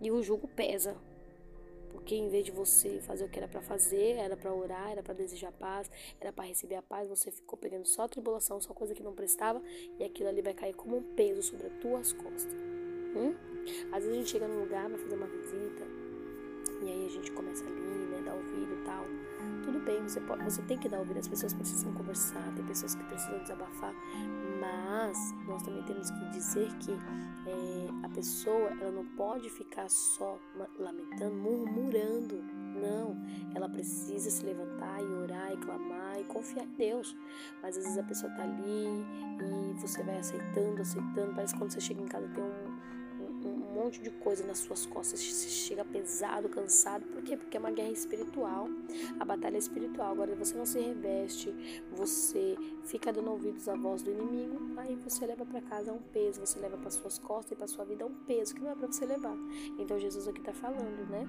[0.00, 0.96] E o jugo pesa.
[2.10, 5.00] Porque em vez de você fazer o que era para fazer, era para orar, era
[5.00, 5.88] para desejar paz,
[6.20, 9.62] era para receber a paz, você ficou pegando só tribulação, só coisa que não prestava,
[9.96, 12.52] e aquilo ali vai cair como um peso sobre as tuas costas.
[13.14, 13.32] Hum?
[13.92, 15.84] Às vezes a gente chega num lugar, vai fazer uma visita,
[16.82, 19.04] e aí a gente começa ali, né, dar ouvido e tal.
[19.62, 22.94] Tudo bem, você, pode, você tem que dar ouvido, as pessoas precisam conversar, tem pessoas
[22.94, 23.94] que precisam desabafar,
[24.60, 26.92] mas nós também temos que dizer que
[27.46, 30.38] é, a pessoa ela não pode ficar só
[30.78, 32.60] lamentando, murmurando.
[32.70, 33.16] Não,
[33.54, 37.16] ela precisa se levantar e orar e clamar e confiar em Deus.
[37.62, 39.04] Mas às vezes a pessoa tá ali
[39.40, 41.34] e você vai aceitando, aceitando.
[41.34, 42.59] Parece que quando você chega em casa tem um,
[43.84, 47.04] monte de coisa nas suas costas, você chega pesado, cansado.
[47.06, 47.36] Por quê?
[47.36, 48.68] Porque é uma guerra espiritual.
[49.18, 50.12] A batalha é espiritual.
[50.12, 51.54] Agora você não se reveste,
[51.92, 56.40] você fica dando ouvidos à voz do inimigo, aí você leva para casa um peso,
[56.40, 58.86] você leva para suas costas e para sua vida um peso que não é para
[58.86, 59.36] você levar.
[59.78, 61.26] Então Jesus aqui tá falando, né?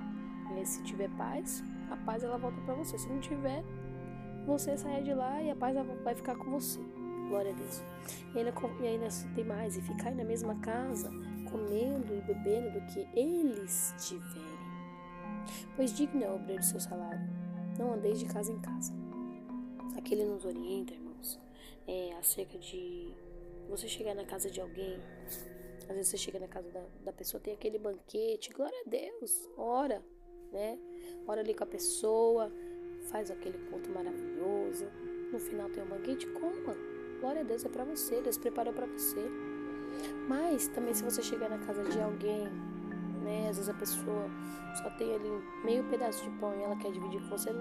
[0.59, 2.97] E se tiver paz, a paz ela volta para você.
[2.97, 3.63] Se não tiver,
[4.45, 6.79] você saia de lá e a paz vai ficar com você.
[7.29, 7.81] Glória a Deus.
[8.35, 11.09] E ainda, e ainda tem mais, e ficar na mesma casa,
[11.51, 14.71] comendo e bebendo do que eles tiverem.
[15.75, 17.21] Pois digno é o obreiro do seu salário.
[17.77, 18.93] Não andeis de casa em casa.
[19.97, 21.39] Aqui ele nos orienta, irmãos,
[21.87, 23.13] é, acerca de
[23.69, 24.99] você chegar na casa de alguém.
[25.89, 29.49] Às vezes você chega na casa da, da pessoa, tem aquele banquete, glória a Deus,
[29.57, 30.01] ora,
[30.51, 30.79] né?
[31.27, 32.51] Ora ali com a pessoa,
[33.09, 34.85] faz aquele ponto maravilhoso.
[35.31, 36.75] No final tem um banquete, coma.
[37.19, 39.50] Glória a Deus, é para você, Deus preparou para você.
[40.27, 42.47] Mas também se você chegar na casa de alguém,
[43.23, 44.29] né, às vezes a pessoa
[44.75, 45.29] só tem ali
[45.63, 47.51] meio pedaço de pão e ela quer dividir com você,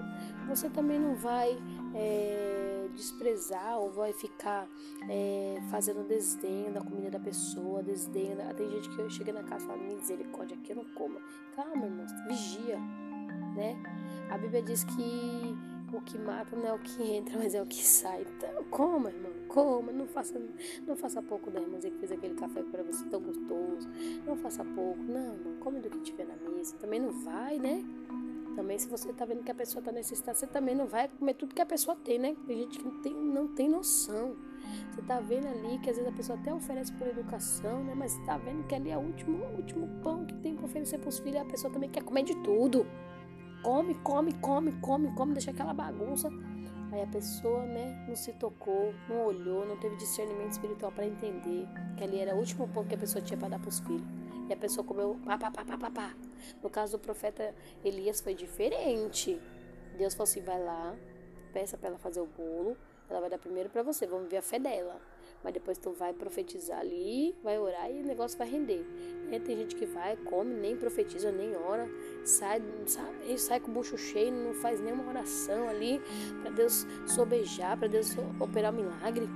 [0.49, 1.59] você também não vai
[1.95, 4.69] é, desprezar ou vai ficar
[5.09, 8.37] é, fazendo desdém da comida da pessoa, desdém.
[8.37, 8.55] Da...
[8.55, 11.21] Tem gente que chega na casa e fala, misericórdia, aqui eu não como.
[11.55, 12.79] Calma, irmão, vigia,
[13.57, 13.77] né?
[14.31, 15.57] A Bíblia diz que
[15.93, 18.25] o que mata não é o que entra, mas é o que sai.
[18.37, 19.93] Então, coma, irmão, coma.
[19.93, 20.41] Não faça,
[20.87, 23.89] não faça pouco da irmãzinha que fez aquele café para você tão gostoso.
[24.25, 25.03] Não faça pouco.
[25.03, 26.77] Não, irmão, come do que tiver na mesa.
[26.77, 27.85] Também não vai, né?
[28.55, 31.35] Também, se você tá vendo que a pessoa tá necessitada, você também não vai comer
[31.35, 32.37] tudo que a pessoa tem, né?
[32.47, 34.37] Tem gente que não tem, não tem noção.
[34.91, 37.95] Você tá vendo ali que às vezes a pessoa até oferece por educação, né?
[37.95, 41.19] Mas tá vendo que ali é o último, último pão que tem para oferecer pros
[41.19, 41.41] filhos.
[41.41, 42.87] A pessoa também quer comer de tudo
[43.63, 46.31] come, come, come, come, come, deixa aquela bagunça.
[46.92, 51.68] Aí a pessoa, né, não se tocou, não olhou, não teve discernimento espiritual para entender
[51.96, 54.03] que ali era o último pão que a pessoa tinha para dar para os filhos.
[54.48, 56.14] E a pessoa comeu pá, pá, pá, pá, pá, pá.
[56.61, 59.40] No caso do profeta Elias foi diferente.
[59.96, 60.96] Deus falou assim: vai lá,
[61.53, 62.76] peça para ela fazer o bolo,
[63.09, 65.00] ela vai dar primeiro para você, vamos ver a fé dela.
[65.42, 68.85] Mas depois tu vai profetizar ali, vai orar e o negócio vai render.
[69.31, 71.88] É, tem gente que vai, come, nem profetiza, nem ora,
[72.24, 72.61] sai,
[73.38, 76.00] sai, com o bucho cheio, não faz nenhuma oração ali
[76.42, 79.29] para Deus sobejar, para Deus operar um milagre.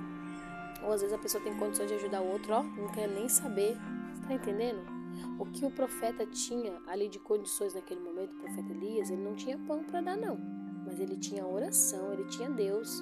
[0.83, 3.27] Ou às vezes a pessoa tem condições de ajudar o outro, ó, não quer nem
[3.27, 3.75] saber.
[4.13, 4.95] Você tá entendendo?
[5.39, 9.33] O que o profeta tinha ali de condições naquele momento, o profeta Elias, ele não
[9.33, 10.37] tinha pão para dar, não.
[10.85, 13.01] Mas ele tinha oração, ele tinha Deus.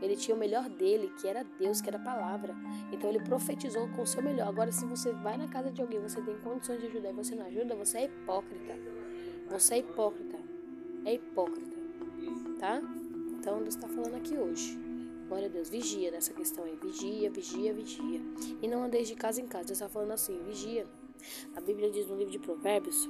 [0.00, 2.54] Ele tinha o melhor dele, que era Deus, que era a palavra.
[2.92, 4.48] Então ele profetizou com o seu melhor.
[4.48, 7.34] Agora, se você vai na casa de alguém, você tem condições de ajudar e você
[7.34, 8.74] não ajuda, você é hipócrita.
[9.50, 10.38] Você é hipócrita.
[11.04, 11.76] É hipócrita.
[12.58, 12.80] Tá?
[13.38, 14.78] Então Deus está falando aqui hoje.
[15.28, 15.68] Glória a Deus.
[15.68, 16.76] Vigia nessa questão aí.
[16.82, 18.20] Vigia, vigia, vigia.
[18.60, 19.66] E não andeis de casa em casa.
[19.66, 20.86] Deus está falando assim, vigia.
[21.54, 23.08] A Bíblia diz no livro de Provérbios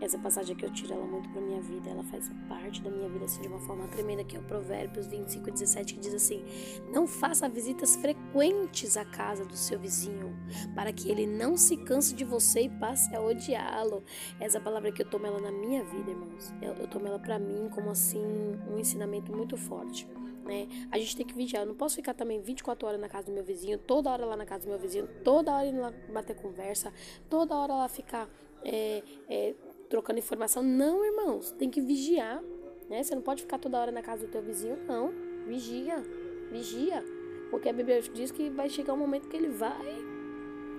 [0.00, 3.08] essa passagem aqui eu tiro ela muito pra minha vida, ela faz parte da minha
[3.08, 6.44] vida assim de uma forma tremenda, que é o Provérbios 25, 17, que diz assim:
[6.92, 10.36] Não faça visitas frequentes à casa do seu vizinho,
[10.74, 14.04] para que ele não se canse de você e passe a odiá-lo.
[14.38, 16.52] Essa palavra aqui eu tomo ela na minha vida, irmãos.
[16.62, 18.24] Eu, eu tomo ela pra mim como assim
[18.70, 20.06] um ensinamento muito forte.
[20.44, 20.66] Né?
[20.90, 21.62] A gente tem que vigiar.
[21.62, 24.36] Eu não posso ficar também 24 horas na casa do meu vizinho, toda hora lá
[24.36, 26.92] na casa do meu vizinho, toda hora indo lá bater conversa,
[27.28, 28.28] toda hora lá ficar
[28.64, 29.54] é, é,
[29.88, 30.62] trocando informação.
[30.62, 32.42] Não, irmãos, tem que vigiar,
[32.88, 33.02] né?
[33.02, 35.12] Você não pode ficar toda hora na casa do teu vizinho, não.
[35.46, 36.02] Vigia,
[36.50, 37.04] vigia.
[37.50, 40.04] Porque a Bíblia diz que vai chegar um momento que ele vai,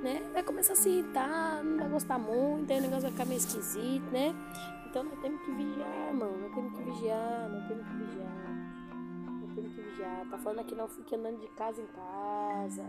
[0.04, 0.22] né?
[0.32, 3.40] Vai começar a se irritar, não vai gostar muito, aí o negócio vai ficar meio
[3.40, 4.34] esquisito, né?
[4.90, 6.32] Então nós temos que vigiar, irmão.
[6.38, 8.30] Nós temos que vigiar, nós temos que vigiar.
[9.42, 10.30] Nós temos que vigiar.
[10.30, 12.84] Tá falando aqui, não fique andando de casa em casa.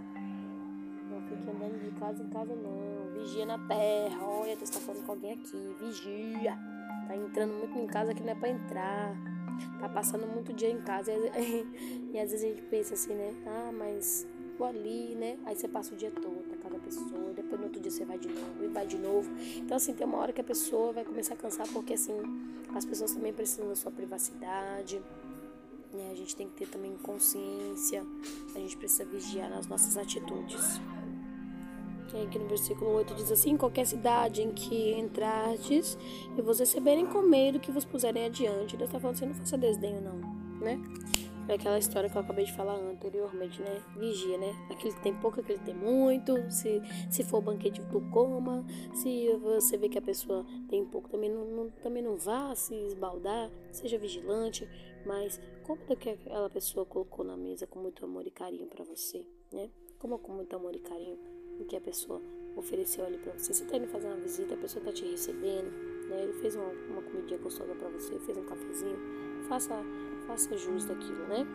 [1.11, 3.13] Não fique andando de casa em casa, não.
[3.13, 4.25] Vigia na terra.
[4.25, 5.77] Olha, Deus tá falando com alguém aqui.
[5.81, 6.57] Vigia.
[7.09, 9.17] Tá entrando muito em casa que não é pra entrar.
[9.81, 11.11] Tá passando muito dia em casa.
[12.13, 13.33] E, às vezes a gente pensa assim, né?
[13.47, 14.27] Ah, mas
[14.59, 15.39] vou ali, né?
[15.47, 17.33] Aí você passa o dia todo na casa da pessoa.
[17.35, 19.31] Depois no outro dia você vai de novo e vai de novo.
[19.57, 21.69] Então, assim, tem uma hora que a pessoa vai começar a cansar.
[21.73, 22.15] Porque, assim,
[22.75, 25.01] as pessoas também precisam da sua privacidade.
[25.93, 26.11] Né?
[26.11, 28.05] A gente tem que ter também consciência.
[28.55, 30.81] A gente precisa vigiar nas nossas atitudes.
[32.19, 35.97] Aqui no versículo 8 diz assim: Qualquer cidade em que entrardes
[36.37, 38.77] e vos receberem com medo que vos puserem adiante.
[38.77, 40.17] Deus está falando assim: não faça desdenho, não,
[40.61, 40.81] né?
[41.49, 43.83] É aquela história que eu acabei de falar anteriormente, né?
[43.97, 44.55] Vigia, né?
[44.71, 46.35] Aquele tem pouco, aquele tem muito.
[46.51, 48.65] Se, se for banquete, tu coma.
[48.95, 52.75] Se você vê que a pessoa tem pouco, também não, não também não vá se
[52.87, 53.51] esbaldar.
[53.73, 54.69] Seja vigilante.
[55.05, 59.27] Mas como que aquela pessoa colocou na mesa com muito amor e carinho para você,
[59.53, 59.71] né?
[59.99, 61.19] Como com muito amor e carinho
[61.63, 62.21] o que a pessoa
[62.57, 63.53] ofereceu ali para você.
[63.53, 65.71] Você tá indo fazer uma visita, a pessoa tá te recebendo,
[66.09, 66.23] né?
[66.23, 68.99] Ele fez uma, uma comidinha gostosa para você, fez um cafezinho.
[69.49, 69.75] Faça,
[70.27, 71.47] faça jus daquilo, né?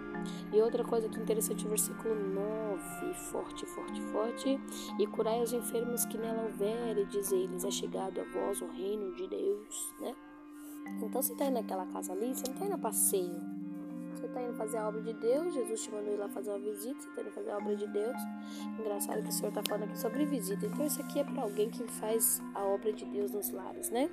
[0.53, 4.59] E outra coisa que interessante, o versículo 9, forte, forte, forte.
[4.99, 9.15] E curai os enfermos que nela houver, e dizei-lhes, é chegado a vós o reino
[9.15, 10.15] de Deus, né?
[11.01, 13.64] Então, você tá indo naquela casa ali, você não tá indo a passeio.
[14.25, 16.57] Você está indo fazer a obra de Deus, Jesus te mandou ir lá fazer uma
[16.57, 18.17] visita, você está indo fazer a obra de Deus.
[18.79, 20.65] Engraçado que o Senhor está falando aqui sobre visita.
[20.65, 24.09] Então, isso aqui é para alguém que faz a obra de Deus nos lares, né?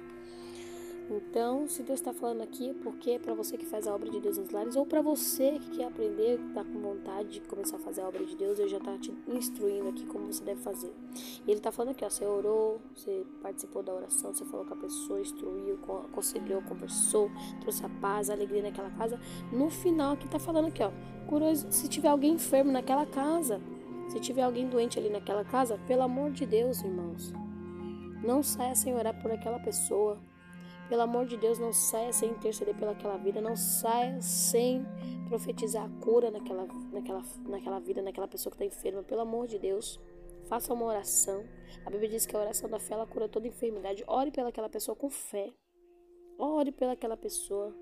[1.14, 4.08] Então, se Deus está falando aqui, é porque é para você que faz a obra
[4.08, 7.40] de Deus nos lares, ou para você que quer aprender, que está com vontade de
[7.42, 10.42] começar a fazer a obra de Deus, eu já está te instruindo aqui como você
[10.42, 10.90] deve fazer.
[11.46, 14.76] Ele está falando aqui, ó, você orou, você participou da oração, você falou com a
[14.78, 15.78] pessoa, instruiu,
[16.10, 19.20] aconselhou, conversou, trouxe a paz, a alegria naquela casa.
[19.52, 20.90] No final, aqui está falando aqui, ó,
[21.28, 23.60] curioso, se tiver alguém enfermo naquela casa,
[24.08, 27.34] se tiver alguém doente ali naquela casa, pelo amor de Deus, irmãos,
[28.24, 30.18] não saia sem orar por aquela pessoa
[30.88, 34.84] pelo amor de Deus, não saia sem interceder pelaquela vida, não saia sem
[35.28, 39.02] profetizar a cura naquela, naquela, naquela vida, naquela pessoa que está enferma.
[39.02, 39.98] Pelo amor de Deus,
[40.44, 41.44] faça uma oração.
[41.86, 44.04] A Bíblia diz que a oração da fé ela cura toda enfermidade.
[44.06, 45.50] Ore pelaquela pessoa com fé.
[46.38, 47.74] Ore pelaquela pessoa.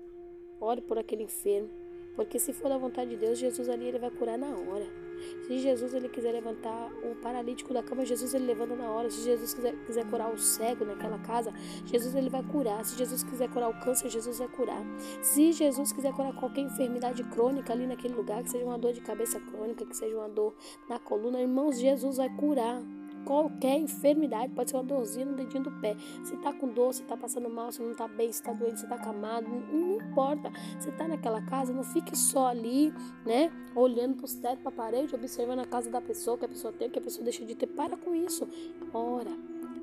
[0.59, 1.69] Ore por aquele enfermo.
[2.15, 5.10] Porque se for da vontade de Deus, Jesus ali ele vai curar na hora.
[5.47, 9.09] Se Jesus ele quiser levantar o paralítico da cama, Jesus ele levanta na hora.
[9.09, 11.53] Se Jesus quiser, quiser curar o cego naquela casa,
[11.85, 12.83] Jesus ele vai curar.
[12.85, 14.81] Se Jesus quiser curar o câncer, Jesus vai curar.
[15.21, 19.01] Se Jesus quiser curar qualquer enfermidade crônica ali naquele lugar, que seja uma dor de
[19.01, 20.53] cabeça crônica, que seja uma dor
[20.89, 22.81] na coluna, irmãos, Jesus vai curar
[23.25, 25.95] qualquer enfermidade, pode ser uma dorzinha no dedinho do pé.
[26.23, 28.79] Se tá com dor, se tá passando mal, se não tá bem, se tá doente,
[28.79, 30.51] se tá camado, não, não importa.
[30.79, 32.93] Se tá naquela casa, não fique só ali,
[33.25, 36.89] né, olhando pro teto, pra parede, observando a casa da pessoa, que a pessoa tem,
[36.89, 37.67] que a pessoa deixa de ter.
[37.67, 38.47] Para com isso.
[38.93, 39.31] Ora,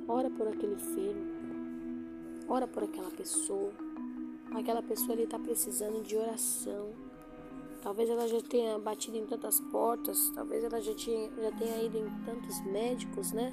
[0.07, 1.27] ora por aquele enfermo.
[2.49, 3.73] Ora por aquela pessoa.
[4.55, 7.08] Aquela pessoa ali tá precisando de oração
[7.89, 11.97] Talvez ela já tenha batido em tantas portas, talvez ela já, tinha, já tenha ido
[11.97, 13.51] em tantos médicos, né?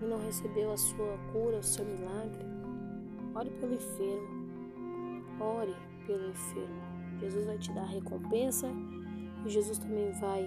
[0.00, 2.44] E não recebeu a sua cura, o seu milagre.
[3.32, 5.38] Ore pelo enfermo.
[5.40, 5.76] Ore
[6.08, 6.82] pelo enfermo.
[7.20, 8.66] Jesus vai te dar a recompensa
[9.46, 10.44] e Jesus também vai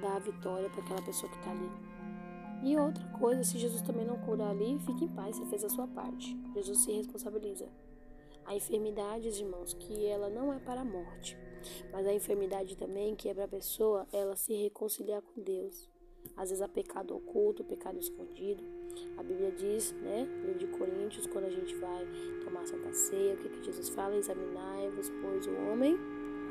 [0.00, 1.70] dar a vitória para aquela pessoa que está ali.
[2.64, 5.68] E outra coisa, se Jesus também não curar ali, fique em paz, você fez a
[5.68, 6.36] sua parte.
[6.52, 7.68] Jesus se responsabiliza.
[8.44, 11.38] A enfermidade, irmãos, que ela não é para a morte.
[11.92, 15.90] Mas a enfermidade também, que para a pessoa ela se reconciliar com Deus.
[16.36, 18.62] Às vezes há pecado oculto, pecado escondido.
[19.16, 22.06] A Bíblia diz, né, no de Coríntios, quando a gente vai
[22.44, 24.16] tomar Santa Ceia, o que, que Jesus fala?
[24.16, 25.98] Examinai-vos, pois, o homem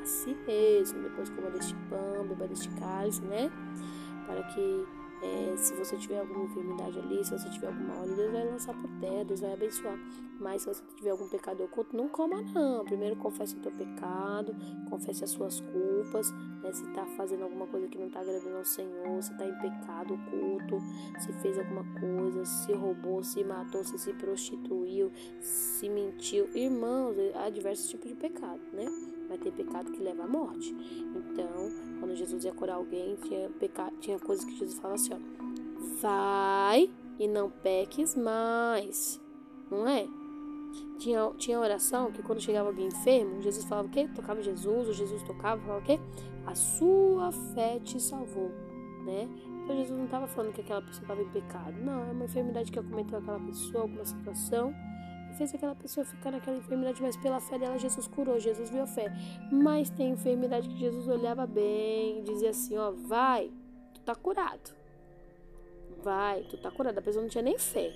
[0.01, 1.03] a si mesmo.
[1.03, 3.51] Depois coma deste pão, beba deste cálice, né?
[4.25, 4.85] Para que
[5.21, 8.73] é, se você tiver alguma enfermidade ali, se você tiver alguma óleo, Deus vai lançar
[8.73, 9.97] por terra, Deus vai abençoar.
[10.39, 12.83] Mas se você tiver algum pecado oculto, não coma não.
[12.83, 14.55] Primeiro confesse o teu pecado,
[14.89, 16.31] confesse as suas culpas,
[16.63, 16.71] né?
[16.73, 20.15] Se está fazendo alguma coisa que não está agradando ao Senhor, se está em pecado
[20.15, 20.79] oculto,
[21.19, 26.49] se fez alguma coisa, se roubou, se matou, se se prostituiu, se mentiu.
[26.55, 29.10] Irmãos, há diversos tipos de pecado, né?
[29.31, 30.75] Vai ter pecado que leva à morte.
[31.15, 35.17] Então, quando Jesus ia curar alguém, tinha, pecado, tinha coisas que Jesus falava assim, ó,
[36.01, 39.21] vai e não peques mais,
[39.69, 40.05] não é?
[40.99, 44.09] Tinha, tinha oração que quando chegava alguém enfermo, Jesus falava o quê?
[44.13, 45.99] Tocava Jesus, ou Jesus tocava, falava o quê?
[46.45, 48.51] A sua fé te salvou,
[49.05, 49.29] né?
[49.63, 51.79] Então Jesus não estava falando que aquela pessoa estava em pecado.
[51.81, 54.73] Não, é uma enfermidade que acometeu aquela pessoa, alguma situação
[55.33, 58.87] fez aquela pessoa ficar naquela enfermidade, mas pela fé dela Jesus curou, Jesus viu a
[58.87, 59.11] fé.
[59.51, 63.51] Mas tem enfermidade que Jesus olhava bem dizia assim, ó, vai,
[63.93, 64.75] tu tá curado.
[66.03, 66.97] Vai, tu tá curado.
[66.97, 67.93] A pessoa não tinha nem fé,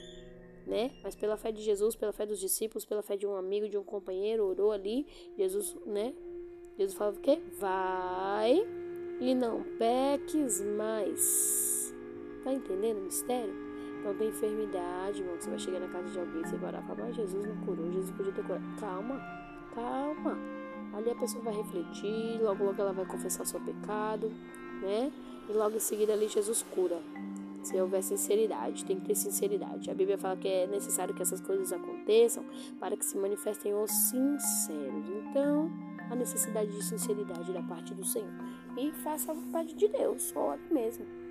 [0.67, 0.91] né?
[1.03, 3.77] Mas pela fé de Jesus, pela fé dos discípulos, pela fé de um amigo, de
[3.77, 6.13] um companheiro, orou ali, Jesus, né?
[6.77, 7.41] Jesus falava o quê?
[7.59, 8.65] Vai
[9.19, 11.93] e não peques mais.
[12.43, 13.64] Tá entendendo o mistério?
[14.05, 16.95] Então tem enfermidade, irmão, você vai chegar na casa de alguém, você vai orar e
[16.95, 18.63] falar, Jesus não curou, Jesus podia ter curado.
[18.79, 19.19] Calma,
[19.73, 20.37] calma.
[20.93, 24.31] Ali a pessoa vai refletir, logo logo ela vai confessar o seu pecado,
[24.79, 25.11] né?
[25.49, 27.01] E logo em seguida ali Jesus cura.
[27.63, 29.89] Se houver sinceridade, tem que ter sinceridade.
[29.89, 32.45] A Bíblia fala que é necessário que essas coisas aconteçam
[32.79, 35.09] para que se manifestem os sinceros.
[35.09, 35.67] Então,
[36.11, 38.29] a necessidade de sinceridade da parte do Senhor.
[38.77, 41.24] E faça a vontade de Deus, ore mesmo.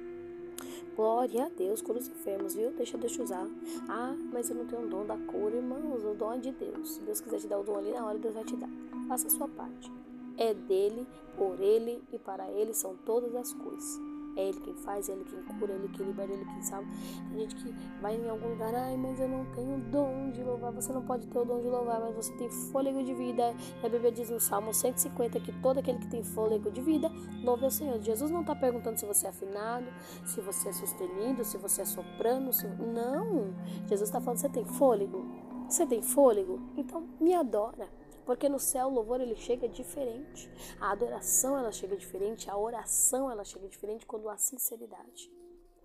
[0.96, 2.70] Glória a Deus, cura os enfermos, viu?
[2.70, 3.48] Deixa Deus te usar.
[3.88, 6.04] Ah, mas eu não tenho o dom da cura, irmãos.
[6.04, 6.94] O dom é de Deus.
[6.94, 8.68] Se Deus quiser te dar o dom ali na hora, Deus vai te dar.
[9.08, 9.90] Faça a sua parte.
[10.36, 11.04] É dele,
[11.36, 14.13] por ele e para ele são todas as coisas.
[14.36, 16.62] É Ele quem faz, é Ele quem cura, é Ele quem libera, é Ele quem
[16.62, 16.88] salva.
[17.30, 20.72] Tem gente que vai em algum lugar, ai, mas eu não tenho dom de louvar.
[20.72, 23.54] Você não pode ter o dom de louvar, mas você tem fôlego de vida.
[23.82, 27.10] A Bíblia diz no Salmo 150 que todo aquele que tem fôlego de vida
[27.42, 28.00] louve ao Senhor.
[28.00, 29.86] Jesus não está perguntando se você é afinado,
[30.24, 32.52] se você é sustenido, se você é soprano.
[32.52, 32.66] Se...
[32.66, 33.54] Não.
[33.86, 35.24] Jesus está falando: você tem fôlego?
[35.68, 36.60] Você tem fôlego?
[36.76, 37.88] Então me adora.
[38.24, 40.50] Porque no céu o louvor ele chega diferente.
[40.80, 45.30] A adoração ela chega diferente, a oração ela chega diferente quando há sinceridade.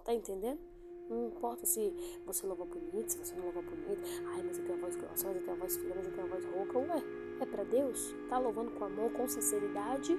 [0.03, 0.59] Tá entendendo?
[1.09, 1.91] Não importa se
[2.25, 4.03] você louva bonito, se você não louva bonito.
[4.27, 6.11] Ai, mas eu tenho uma voz grossa, mas eu tenho uma voz fina, mas eu
[6.13, 6.77] tenho uma voz rouca.
[6.77, 7.03] Ué,
[7.41, 8.15] é para Deus?
[8.29, 10.15] Tá louvando com amor, com sinceridade?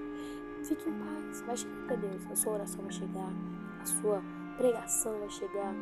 [0.64, 1.40] Fique em paz.
[1.42, 2.26] Vai chegar para Deus.
[2.26, 3.32] A sua oração vai chegar,
[3.80, 4.22] a sua
[4.56, 5.74] pregação vai chegar,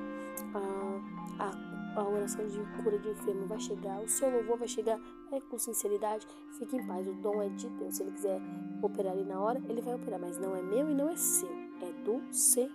[0.55, 5.01] a, a, a oração de cura de enfermo vai chegar, o seu louvor vai chegar
[5.32, 6.26] é, com sinceridade.
[6.59, 7.07] Fique em paz.
[7.07, 7.96] O dom é de Deus.
[7.96, 8.40] Se ele quiser
[8.82, 11.51] operar ali na hora, ele vai operar, mas não é meu e não é seu.
[11.82, 12.70] É do Senhor.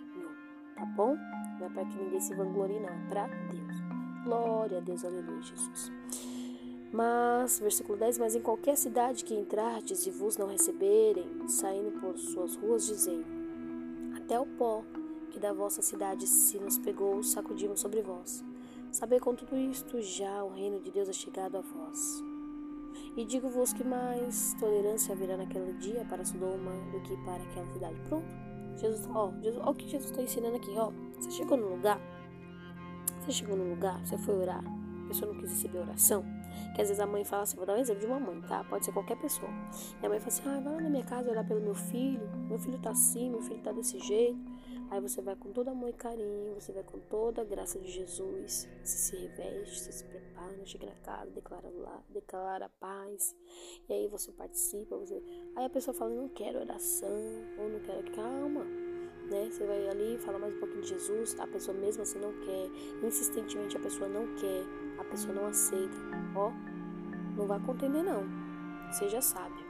[0.76, 1.16] Tá bom?
[1.58, 2.88] Não é para que ninguém se vanglorie, não.
[2.88, 4.24] É para Deus.
[4.24, 5.92] Glória a Deus, aleluia, Jesus.
[6.92, 12.16] Mas, versículo 10: Mas em qualquer cidade que entrardes e vos não receberem, saindo por
[12.18, 13.24] suas ruas, dizei:
[14.16, 14.84] Até o pó
[15.30, 18.44] que da vossa cidade se nos pegou, sacudimos sobre vós.
[18.94, 22.22] Sabei com tudo isto, já o reino de Deus é chegado a vós.
[23.16, 28.00] E digo-vos que mais tolerância haverá naquele dia para Sodoma do que para aquela cidade.
[28.08, 28.24] Pronto.
[28.76, 30.92] Jesus, ó, Jesus, ó o que Jesus está ensinando aqui, ó.
[31.18, 32.00] Você chegou no lugar,
[33.18, 36.24] você chegou no lugar, você foi orar, a pessoa não quis receber oração.
[36.76, 38.62] Que às vezes a mãe fala assim, vou dar um exemplo de uma mãe, tá?
[38.62, 39.50] Pode ser qualquer pessoa.
[40.00, 42.30] E a mãe fala assim, ah, vai lá na minha casa orar pelo meu filho,
[42.48, 44.53] meu filho tá assim, meu filho tá desse jeito.
[44.94, 47.90] Aí você vai com todo amor e carinho, você vai com toda a graça de
[47.90, 53.34] Jesus, você se reveste, você se prepara, chega na casa, declara lá, declara paz.
[53.88, 55.20] E aí você participa, você.
[55.56, 57.10] Aí a pessoa fala, não quero oração,
[57.58, 58.08] ou não quero.
[58.12, 58.62] Calma,
[59.28, 59.50] né?
[59.50, 62.70] Você vai ali, fala mais um pouquinho de Jesus, a pessoa mesmo assim não quer,
[63.04, 64.62] insistentemente a pessoa não quer,
[65.00, 65.96] a pessoa não aceita.
[66.36, 66.52] Ó,
[67.36, 68.22] não vai contender não.
[68.92, 69.64] Seja sábio.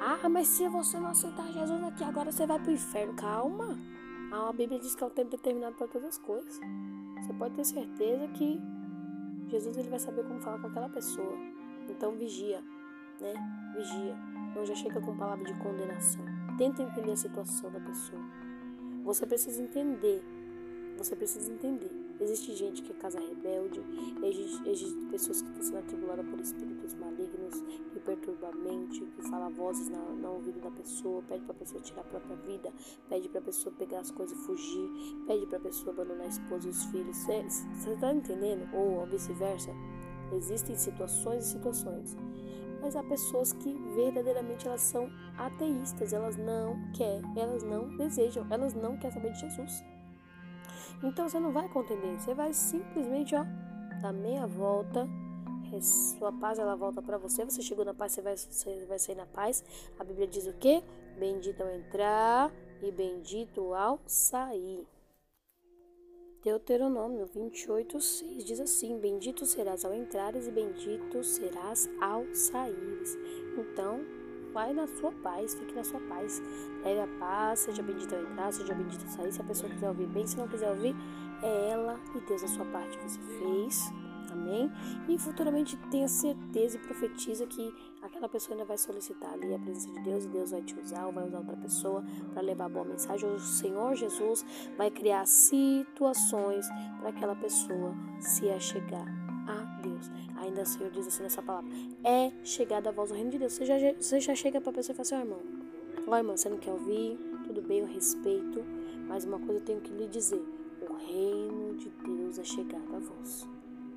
[0.00, 3.12] Ah, mas se você não aceitar Jesus aqui agora, você vai pro inferno.
[3.12, 3.91] Calma.
[4.32, 6.58] A Bíblia diz que é o tempo determinado para todas as coisas.
[7.20, 8.58] Você pode ter certeza que
[9.48, 11.36] Jesus ele vai saber como falar com aquela pessoa.
[11.88, 12.62] Então vigia,
[13.20, 13.34] né?
[13.76, 14.16] Vigia.
[14.56, 16.24] Não já chega com palavra de condenação.
[16.56, 18.22] Tenta entender a situação da pessoa.
[19.04, 20.22] Você precisa entender.
[20.96, 23.82] Você precisa entender Existe gente que é casa rebelde,
[24.22, 27.60] existe, existe pessoas que estão sendo atribuladas por espíritos malignos,
[27.92, 31.58] que perturbam a mente, que fala vozes na, na ouvido da pessoa, pede para a
[31.58, 32.72] pessoa tirar a própria vida,
[33.08, 34.88] pede para a pessoa pegar as coisas e fugir,
[35.26, 37.16] pede para a pessoa abandonar a esposa e os filhos.
[37.16, 38.72] Você está entendendo?
[38.72, 39.72] Ou vice-versa?
[40.32, 42.16] Existem situações e situações.
[42.80, 48.74] Mas há pessoas que verdadeiramente elas são ateístas, elas não querem, elas não desejam, elas
[48.74, 49.84] não querem saber de Jesus.
[51.02, 53.44] Então você não vai contender, você vai simplesmente, ó,
[54.00, 55.08] dar meia volta.
[55.80, 57.46] Sua paz ela volta para você.
[57.46, 59.64] Você chegou na paz, você vai, você vai sair na paz.
[59.98, 60.82] A Bíblia diz o quê?
[61.18, 64.86] Bendito ao entrar e bendito ao sair.
[66.42, 73.16] Deuteronômio 28, 6 diz assim: Bendito serás ao entrares e bendito serás ao saíres.
[73.56, 74.00] Então,
[74.52, 76.42] vai na sua paz, fique na sua paz.
[76.84, 79.32] Leve a paz, seja bendito ao entrar, seja bendito ao sair.
[79.32, 80.94] Se a pessoa quiser ouvir bem, se não quiser ouvir,
[81.42, 83.92] é ela e Deus a sua parte você fez.
[84.32, 84.72] Amém?
[85.08, 89.90] E futuramente tenha certeza e profetiza que aquela pessoa ainda vai solicitar ali a presença
[89.92, 92.68] de Deus e Deus vai te usar ou vai usar outra pessoa para levar a
[92.68, 93.28] boa mensagem.
[93.28, 94.44] O Senhor Jesus
[94.76, 96.66] vai criar situações
[96.98, 99.06] para aquela pessoa se achegar
[99.46, 100.10] a Deus.
[100.42, 101.70] Ainda Senhor diz assim nessa palavra:
[102.02, 103.52] é chegada a voz do reino de Deus.
[103.52, 105.40] Você já, você já chega para a pessoa e fala assim: oh, irmão,
[106.08, 107.16] ó, irmão, você não quer ouvir?
[107.46, 108.64] Tudo bem, eu respeito,
[109.06, 110.42] mas uma coisa eu tenho que lhe dizer:
[110.88, 113.48] o reino de Deus é chegado a vós.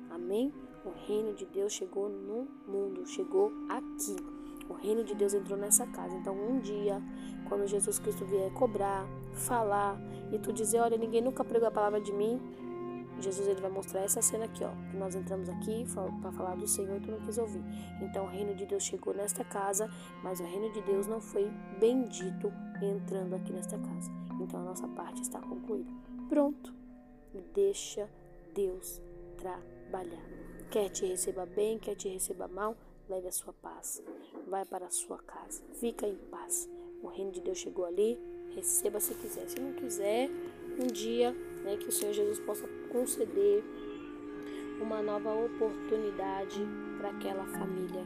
[0.08, 0.52] Amém?
[0.84, 4.16] O reino de Deus chegou no mundo, chegou aqui.
[4.68, 6.16] O reino de Deus entrou nessa casa.
[6.16, 7.02] Então, um dia,
[7.48, 10.00] quando Jesus Cristo vier cobrar, falar,
[10.32, 12.40] e tu dizer: Olha, ninguém nunca pregou a palavra de mim,
[13.20, 15.84] Jesus ele vai mostrar essa cena aqui, ó, que nós entramos aqui
[16.20, 17.62] para falar do Senhor e tu não quis ouvir.
[18.00, 19.90] Então o reino de Deus chegou nesta casa,
[20.22, 21.50] mas o reino de Deus não foi
[21.80, 22.52] bendito
[22.82, 24.10] entrando aqui nesta casa.
[24.40, 25.90] Então a nossa parte está concluída.
[26.28, 26.74] Pronto.
[27.54, 28.08] Deixa
[28.54, 29.00] Deus
[29.36, 30.24] trabalhar.
[30.70, 32.76] Quer te receba bem, quer te receba mal,
[33.08, 34.02] leve a sua paz.
[34.46, 35.62] Vai para a sua casa.
[35.74, 36.68] Fica em paz.
[37.02, 38.18] O reino de Deus chegou ali,
[38.54, 39.48] receba se quiser.
[39.48, 40.28] Se não quiser,
[40.82, 41.34] um dia
[41.66, 43.64] né, que o Senhor Jesus possa conceder
[44.80, 46.60] uma nova oportunidade
[46.96, 48.04] para aquela família,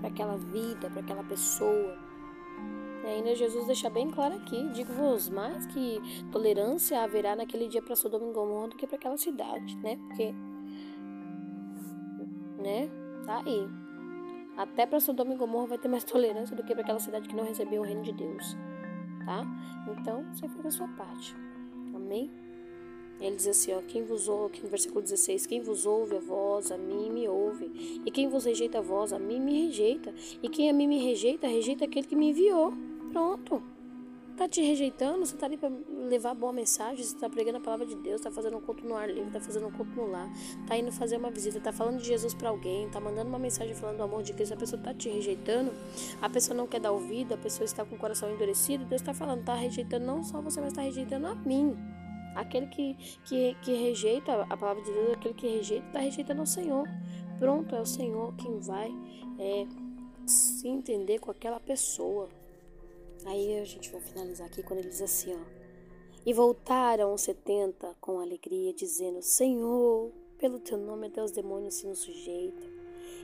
[0.00, 1.98] para aquela vida, para aquela pessoa.
[3.04, 6.00] E ainda Jesus deixa bem claro aqui: digo-vos mais que
[6.32, 9.96] tolerância haverá naquele dia para Sodoma e Gomorra do que para aquela cidade, né?
[10.08, 10.34] Porque,
[12.58, 12.88] né?
[13.26, 13.68] Tá aí.
[14.56, 17.36] Até para Sodoma e Gomorra vai ter mais tolerância do que para aquela cidade que
[17.36, 18.56] não recebeu o reino de Deus,
[19.26, 19.44] tá?
[19.98, 21.36] Então, você fez a sua parte.
[21.94, 22.45] Amém?
[23.20, 26.70] Ele diz assim, ó, quem vos ouve, no versículo 16, quem vos ouve a voz,
[26.70, 28.02] a mim me ouve.
[28.04, 30.14] E quem vos rejeita a voz, a mim me rejeita.
[30.42, 32.72] E quem a mim me rejeita, rejeita aquele que me enviou.
[33.12, 33.62] Pronto.
[34.36, 35.72] Tá te rejeitando, você tá ali para
[36.10, 38.94] levar boa mensagem, você tá pregando a palavra de Deus, tá fazendo um culto no
[38.94, 40.28] ar livre, tá fazendo um culto no lar,
[40.66, 43.74] tá indo fazer uma visita, tá falando de Jesus para alguém, tá mandando uma mensagem
[43.74, 45.72] falando do amor de Cristo, a pessoa tá te rejeitando,
[46.20, 49.14] a pessoa não quer dar ouvido, a pessoa está com o coração endurecido, Deus tá
[49.14, 51.74] falando, tá rejeitando não só você, mas tá rejeitando a mim.
[52.36, 56.46] Aquele que, que, que rejeita a palavra de Deus, aquele que rejeita, está rejeitando o
[56.46, 56.86] Senhor.
[57.38, 58.90] Pronto, é o Senhor quem vai
[59.38, 59.66] é,
[60.26, 62.28] se entender com aquela pessoa.
[63.24, 65.66] Aí a gente vai finalizar aqui quando ele diz assim, ó.
[66.24, 71.86] E voltaram os setenta com alegria, dizendo: Senhor, pelo teu nome até os demônios se
[71.86, 72.68] nos sujeitam.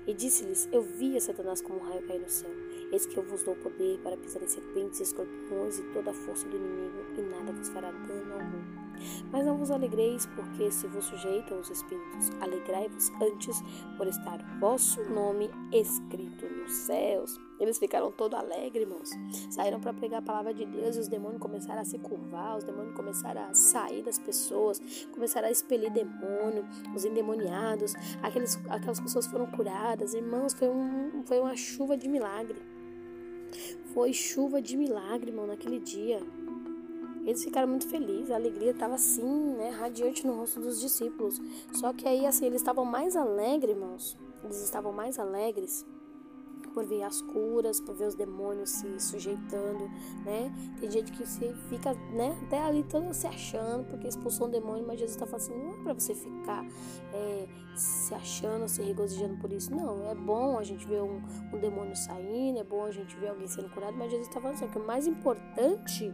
[0.07, 2.51] E disse-lhes: Eu via Satanás como um raio cair do céu.
[2.93, 6.47] Eis que eu vos dou poder para pisar em serpentes, escorpiões e toda a força
[6.49, 8.82] do inimigo, e nada vos fará dano algum.
[9.31, 13.63] Mas não vos alegreis, porque se vos sujeitam os espíritos, alegrai-vos antes
[13.97, 17.39] por estar vosso nome escrito nos céus.
[17.63, 19.11] Eles ficaram todo alegres, irmãos.
[19.51, 22.65] Saíram para pregar a palavra de Deus e os demônios começaram a se curvar, os
[22.65, 24.81] demônios começaram a sair das pessoas,
[25.13, 30.13] começaram a expelir demônio, os endemoniados, aqueles, aquelas pessoas foram curadas.
[30.13, 32.61] Irmãos, foi, um, foi uma chuva de milagre.
[33.95, 36.21] Foi chuva de milagre, irmão, naquele dia.
[37.25, 41.41] Eles ficaram muito felizes, a alegria estava assim, né, radiante no rosto dos discípulos.
[41.73, 44.17] Só que aí, assim, eles estavam mais alegres, irmãos.
[44.45, 45.87] Eles estavam mais alegres
[46.73, 49.91] por ver as curas, por ver os demônios se sujeitando,
[50.25, 50.53] né?
[50.81, 54.85] Tem gente que se fica, né, até ali todo se achando porque expulsou um demônio,
[54.87, 56.65] mas Jesus está falando assim, não é para você ficar
[57.13, 59.75] é, se achando, se regozijando por isso.
[59.75, 63.29] Não, é bom a gente ver um, um demônio saindo, é bom a gente ver
[63.29, 66.13] alguém sendo curado, mas Jesus está falando assim, que o mais importante,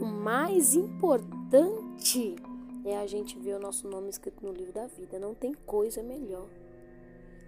[0.00, 2.36] o mais importante
[2.84, 5.18] é a gente ver o nosso nome escrito no livro da vida.
[5.18, 6.46] Não tem coisa melhor.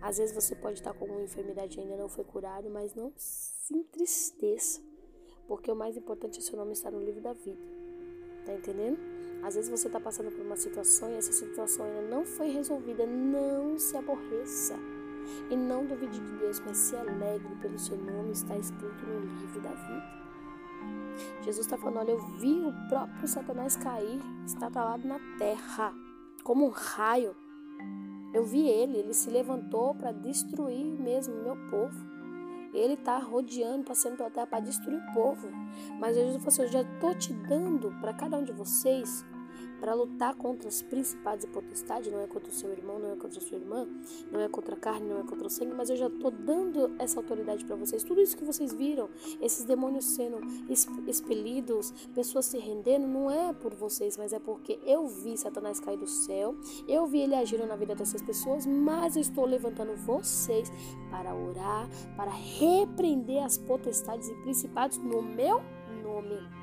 [0.00, 3.12] Às vezes você pode estar com uma enfermidade e ainda não foi curado, mas não
[3.16, 4.80] se entristeça,
[5.46, 7.60] porque o mais importante é seu nome estar no livro da vida.
[8.44, 8.98] Tá entendendo?
[9.42, 13.06] Às vezes você está passando por uma situação e essa situação ainda não foi resolvida.
[13.06, 14.74] Não se aborreça.
[15.50, 19.60] E não duvide de Deus, mas se alegre pelo seu nome estar escrito no livro
[19.60, 20.20] da vida.
[21.42, 25.94] Jesus está falando: olha, eu vi o próprio Satanás cair, estatalado na terra,
[26.42, 27.34] como um raio.
[28.32, 32.10] Eu vi ele, ele se levantou para destruir mesmo meu povo.
[32.72, 35.48] Ele está rodeando, passando pela terra para destruir o povo.
[35.98, 39.24] Mas Jesus falou assim: Eu já estou te dando para cada um de vocês
[39.80, 43.16] para lutar contra os principados e potestades, não é contra o seu irmão, não é
[43.16, 43.88] contra a sua irmã,
[44.30, 46.94] não é contra a carne, não é contra o sangue, mas eu já estou dando
[46.98, 48.02] essa autoridade para vocês.
[48.04, 49.08] Tudo isso que vocês viram,
[49.40, 50.40] esses demônios sendo
[51.06, 55.98] expelidos, pessoas se rendendo, não é por vocês, mas é porque eu vi Satanás cair
[55.98, 56.54] do céu,
[56.86, 60.70] eu vi ele agindo na vida dessas pessoas, mas eu estou levantando vocês
[61.10, 65.62] para orar, para repreender as potestades e principados no meu
[66.02, 66.59] nome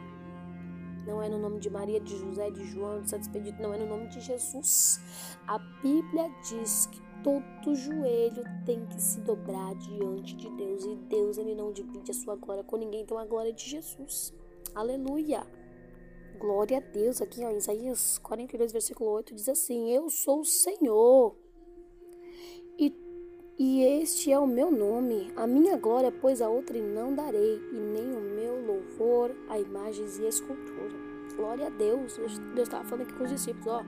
[1.08, 3.78] não é no nome de Maria, de José, de João, de Santo Expedito, não é
[3.78, 5.00] no nome de Jesus.
[5.48, 11.38] A Bíblia diz que todo joelho tem que se dobrar diante de Deus e Deus
[11.38, 14.34] ele não divide a sua glória com ninguém, então a glória é de Jesus.
[14.76, 15.48] Aleluia.
[16.38, 17.22] Glória a Deus.
[17.22, 21.36] Aqui, ó, Isaías 42, versículo 8 diz assim: Eu sou o Senhor.
[23.60, 27.76] E este é o meu nome, a minha glória, pois a outra não darei, e
[27.76, 30.94] nem o meu louvor a imagens e escultura.
[31.36, 32.18] Glória a Deus.
[32.54, 33.84] Deus estava falando aqui com os discípulos, ó.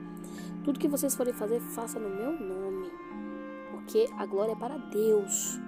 [0.64, 2.90] Tudo que vocês forem fazer, faça no meu nome.
[3.70, 5.60] Porque a glória é para Deus.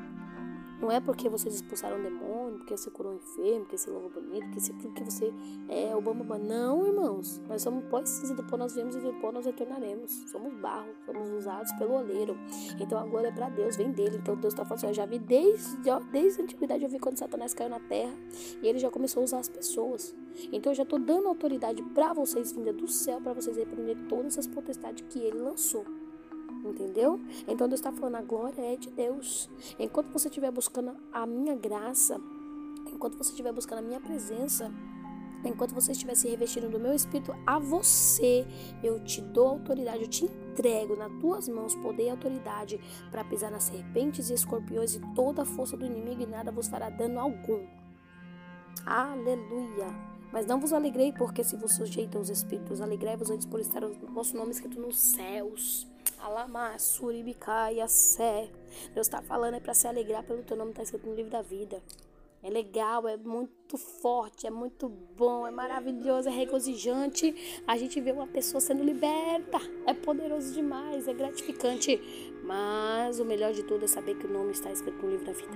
[0.83, 4.11] Não é porque vocês expulsaram o demônio, porque você curou um enfermo, porque você louvou
[4.11, 5.33] bonito, porque você, porque você
[5.69, 6.41] é o bambambam.
[6.41, 7.41] Não, irmãos.
[7.49, 10.11] Nós somos pó e cinza, do pó nós viemos e do pó nós retornaremos.
[10.27, 12.37] Somos barro, somos usados pelo oleiro.
[12.81, 14.17] Então a glória é para Deus, vem dele.
[14.21, 15.79] Então Deus está falando assim, eu já vi desde,
[16.11, 18.13] desde a antiguidade, eu vi quando Satanás caiu na terra
[18.61, 20.13] e ele já começou a usar as pessoas.
[20.51, 24.33] Então eu já estou dando autoridade para vocês vinda do céu, para vocês repreender todas
[24.33, 25.85] essas potestades que ele lançou.
[26.65, 27.21] Entendeu?
[27.49, 29.51] Então Deus está falando, a glória é de Deus.
[29.79, 32.21] Enquanto você estiver buscando a minha graça,
[32.93, 34.71] enquanto você estiver buscando a minha presença,
[35.45, 38.47] enquanto você estiver se revestindo do meu espírito, a você
[38.83, 43.51] eu te dou autoridade, eu te entrego nas tuas mãos poder e autoridade para pisar
[43.51, 47.19] nas serpentes e escorpiões e toda a força do inimigo e nada vos fará dano
[47.19, 47.67] algum.
[48.87, 49.89] Aleluia.
[50.33, 53.93] Mas não vos alegrei porque se vos sujeitam os espíritos, alegrai-vos antes por estar o
[54.15, 55.92] vosso nome escrito nos céus.
[56.23, 58.49] Alamá, Suribicá e Sé.
[58.95, 61.43] Deus está falando é para se alegrar pelo teu nome está escrito no livro da
[61.43, 61.83] vida.
[62.45, 67.63] É legal, é muito forte, é muito bom, é maravilhoso, é regozijante.
[67.67, 69.59] A gente vê uma pessoa sendo liberta.
[69.87, 72.01] É poderoso demais, é gratificante.
[72.45, 75.33] Mas o melhor de tudo é saber que o nome está escrito no livro da
[75.33, 75.55] vida.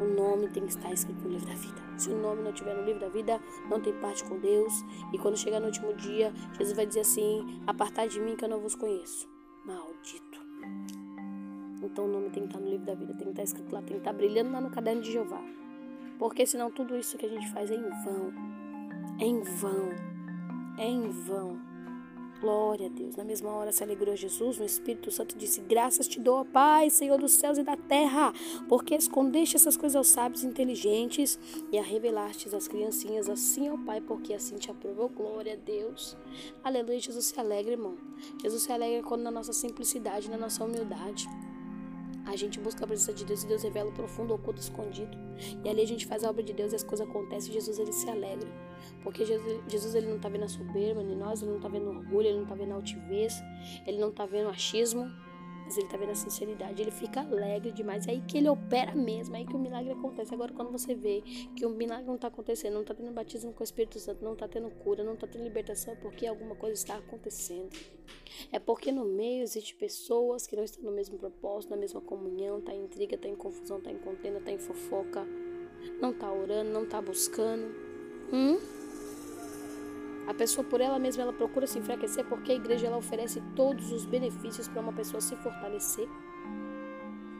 [0.00, 1.82] O nome tem que estar escrito no livro da vida.
[1.98, 3.38] Se o nome não estiver no livro da vida,
[3.68, 4.72] não tem parte com Deus.
[5.12, 8.48] E quando chegar no último dia, Jesus vai dizer assim: Apartai de mim que eu
[8.48, 9.33] não vos conheço.
[9.64, 10.40] Maldito.
[11.82, 13.80] Então o nome tem que estar no livro da vida, tem que estar escrito lá,
[13.80, 15.40] tem que estar brilhando lá no caderno de Jeová.
[16.18, 18.32] Porque senão tudo isso que a gente faz é em vão.
[19.18, 19.88] É em vão.
[20.78, 21.73] É em vão.
[22.40, 23.16] Glória a Deus.
[23.16, 27.18] Na mesma hora se alegrou Jesus, o Espírito Santo disse: Graças te dou, Pai, Senhor
[27.18, 28.32] dos céus e da terra,
[28.68, 31.38] porque escondeste essas coisas aos sábios inteligentes
[31.72, 35.08] e a revelaste às criancinhas, assim ao Pai, porque assim te aprovou.
[35.08, 36.16] Glória a Deus.
[36.62, 37.00] Aleluia.
[37.00, 37.96] Jesus se alegra, irmão.
[38.42, 41.26] Jesus se alegra quando na nossa simplicidade, na nossa humildade.
[42.26, 45.16] A gente busca a presença de Deus e Deus revela o profundo, oculto, escondido.
[45.62, 47.78] E ali a gente faz a obra de Deus e as coisas acontecem e Jesus
[47.78, 48.48] ele se alegra.
[49.02, 51.88] Porque Jesus, Jesus ele não está vendo a soberba nem nós, ele não está vendo
[51.88, 53.34] orgulho, ele não está vendo a altivez,
[53.86, 55.10] ele não está vendo achismo,
[55.64, 56.80] mas ele está vendo a sinceridade.
[56.80, 58.06] Ele fica alegre demais.
[58.06, 60.34] É aí que ele opera mesmo, é aí que o milagre acontece.
[60.34, 61.22] Agora, quando você vê
[61.56, 64.34] que o milagre não está acontecendo, não está tendo batismo com o Espírito Santo, não
[64.34, 67.70] está tendo cura, não está tendo libertação, é porque alguma coisa está acontecendo.
[68.52, 72.58] É porque no meio existem pessoas que não estão no mesmo propósito, na mesma comunhão,
[72.58, 75.26] está em intriga, está em confusão, está em contenda, está em fofoca,
[76.00, 77.74] não está orando, não está buscando.
[78.32, 78.83] Hum?
[80.26, 83.92] A pessoa por ela mesma ela procura se enfraquecer porque a igreja ela oferece todos
[83.92, 86.08] os benefícios para uma pessoa se fortalecer.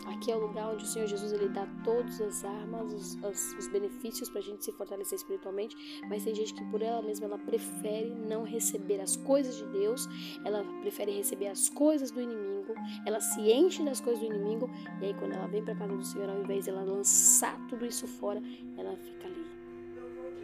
[0.06, 3.58] Aqui é o lugar onde o Senhor Jesus ele dá todas as armas, os, os,
[3.58, 5.74] os benefícios para a gente se fortalecer espiritualmente,
[6.08, 10.06] mas tem gente que por ela mesma ela prefere não receber as coisas de Deus,
[10.44, 12.74] ela prefere receber as coisas do inimigo,
[13.06, 14.68] ela se enche das coisas do inimigo
[15.00, 17.86] e aí quando ela vem para casa do Senhor, ao invés de ela lançar tudo
[17.86, 18.42] isso fora,
[18.76, 19.53] ela fica ali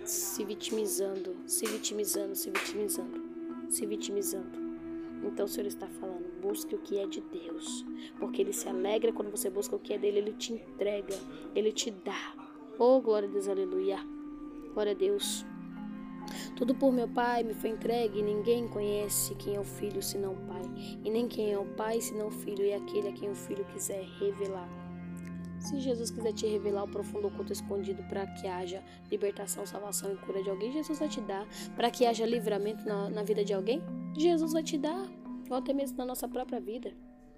[0.05, 3.23] se vitimizando, se vitimizando, se vitimizando,
[3.69, 4.61] se vitimizando.
[5.23, 7.85] Então o Senhor está falando, busque o que é de Deus,
[8.19, 11.15] porque Ele se alegra quando você busca o que é dele, Ele te entrega,
[11.55, 12.35] Ele te dá.
[12.79, 13.99] Oh, glória a Deus, aleluia.
[14.73, 15.45] Glória a Deus.
[16.57, 20.33] Tudo por meu Pai me foi entregue, e ninguém conhece quem é o Filho senão
[20.33, 20.63] o Pai,
[21.05, 23.65] e nem quem é o Pai senão o Filho, e aquele a quem o Filho
[23.67, 24.80] quiser revelar.
[25.61, 30.17] Se Jesus quiser te revelar o profundo oculto escondido para que haja libertação, salvação e
[30.17, 31.47] cura de alguém, Jesus vai te dar.
[31.77, 33.83] Para que haja livramento na, na vida de alguém,
[34.17, 35.07] Jesus vai te dar.
[35.51, 36.93] Ou até mesmo na nossa própria vida.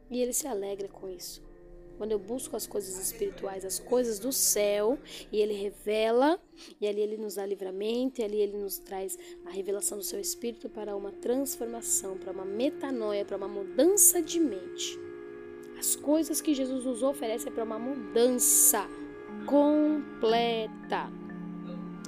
[0.08, 1.42] E ele se alegra com isso.
[1.98, 4.98] Quando eu busco as coisas espirituais, as coisas do céu,
[5.30, 6.40] e ele revela,
[6.80, 10.18] e ali ele nos dá livramento, e ali ele nos traz a revelação do seu
[10.18, 14.98] espírito para uma transformação, para uma metanoia, para uma mudança de mente.
[15.82, 18.86] As coisas que Jesus nos oferece é para uma mudança
[19.44, 21.10] completa.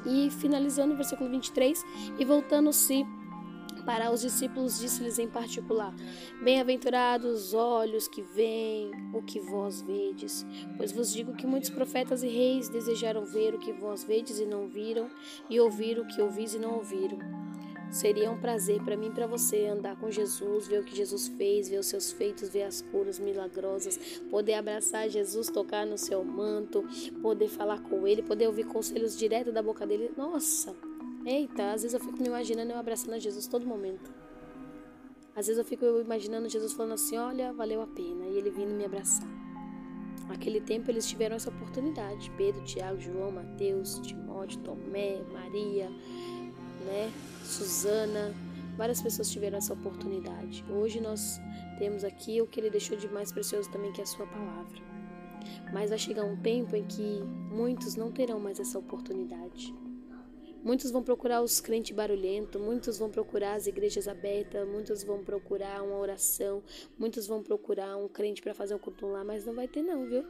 [0.06, 1.84] E finalizando o versículo 23,
[2.16, 3.04] e voltando-se
[3.84, 5.92] para os discípulos, disse-lhes em particular:
[6.40, 10.46] Bem-aventurados os olhos que veem o que vós vedes,
[10.76, 14.46] pois vos digo que muitos profetas e reis desejaram ver o que vós vedes e
[14.46, 15.10] não viram,
[15.50, 17.18] e ouvir o que ouvis e não ouviram.
[17.94, 21.28] Seria um prazer para mim e para você andar com Jesus, ver o que Jesus
[21.28, 23.96] fez, ver os seus feitos, ver as curas milagrosas,
[24.28, 26.84] poder abraçar Jesus, tocar no seu manto,
[27.22, 30.10] poder falar com ele, poder ouvir conselhos direto da boca dele.
[30.16, 30.74] Nossa,
[31.24, 34.12] eita, às vezes eu fico me imaginando eu abraçando a Jesus todo momento.
[35.36, 38.74] Às vezes eu fico imaginando Jesus falando assim: Olha, valeu a pena, e ele vindo
[38.74, 39.28] me abraçar.
[40.26, 42.28] Naquele tempo eles tiveram essa oportunidade.
[42.36, 45.88] Pedro, Tiago, João, Mateus, Timóteo, Tomé, Maria,
[46.84, 47.12] né?
[47.42, 48.34] Suzana,
[48.76, 50.64] várias pessoas tiveram essa oportunidade.
[50.70, 51.40] Hoje nós
[51.78, 54.82] temos aqui o que ele deixou de mais precioso também, que é a sua palavra.
[55.72, 59.74] Mas vai chegar um tempo em que muitos não terão mais essa oportunidade.
[60.62, 65.82] Muitos vão procurar os crentes barulhentos, muitos vão procurar as igrejas abertas, muitos vão procurar
[65.82, 66.62] uma oração,
[66.98, 70.06] muitos vão procurar um crente para fazer um culto lá, mas não vai ter não,
[70.06, 70.24] viu?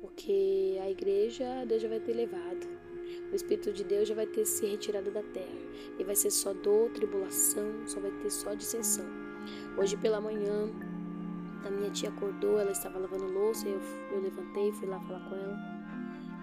[0.00, 2.66] Porque a igreja Deus já vai ter levado
[3.32, 5.58] o Espírito de Deus já vai ter se retirado da terra.
[5.98, 9.04] E vai ser só dor, tribulação, só vai ter só dissensão.
[9.76, 10.70] Hoje pela manhã,
[11.64, 13.80] a minha tia acordou, ela estava lavando louça, eu,
[14.12, 15.58] eu levantei, fui lá falar com ela.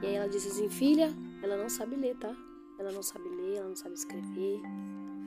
[0.02, 2.36] E aí ela disse assim, filha, ela não sabe ler, tá?
[2.80, 4.62] Ela não sabe ler, ela não sabe escrever.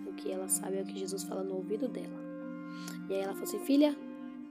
[0.07, 2.21] O que ela sabe é o que Jesus fala no ouvido dela.
[3.09, 3.97] E aí ela falou assim, filha,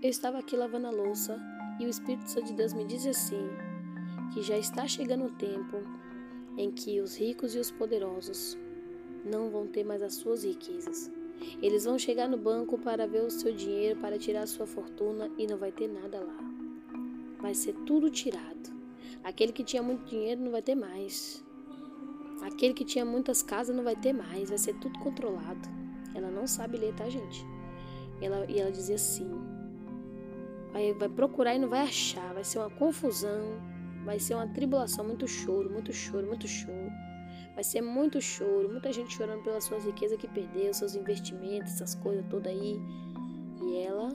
[0.01, 1.39] eu estava aqui lavando a louça
[1.79, 3.49] e o Espírito Santo de Deus me diz assim,
[4.33, 5.77] que já está chegando o tempo
[6.57, 8.57] em que os ricos e os poderosos
[9.25, 11.11] não vão ter mais as suas riquezas.
[11.61, 15.47] Eles vão chegar no banco para ver o seu dinheiro, para tirar sua fortuna e
[15.47, 16.37] não vai ter nada lá.
[17.39, 18.71] Vai ser tudo tirado.
[19.23, 21.43] Aquele que tinha muito dinheiro não vai ter mais.
[22.41, 25.69] Aquele que tinha muitas casas não vai ter mais, vai ser tudo controlado.
[26.13, 27.45] Ela não sabe ler, tá, gente?
[28.21, 29.29] Ela, e ela dizia assim:
[30.71, 33.61] vai, vai procurar e não vai achar, vai ser uma confusão,
[34.03, 36.91] vai ser uma tribulação, muito choro, muito choro, muito choro.
[37.53, 41.95] Vai ser muito choro, muita gente chorando pelas suas riquezas que perdeu, seus investimentos, essas
[41.95, 42.79] coisas todas aí.
[43.61, 44.09] E ela,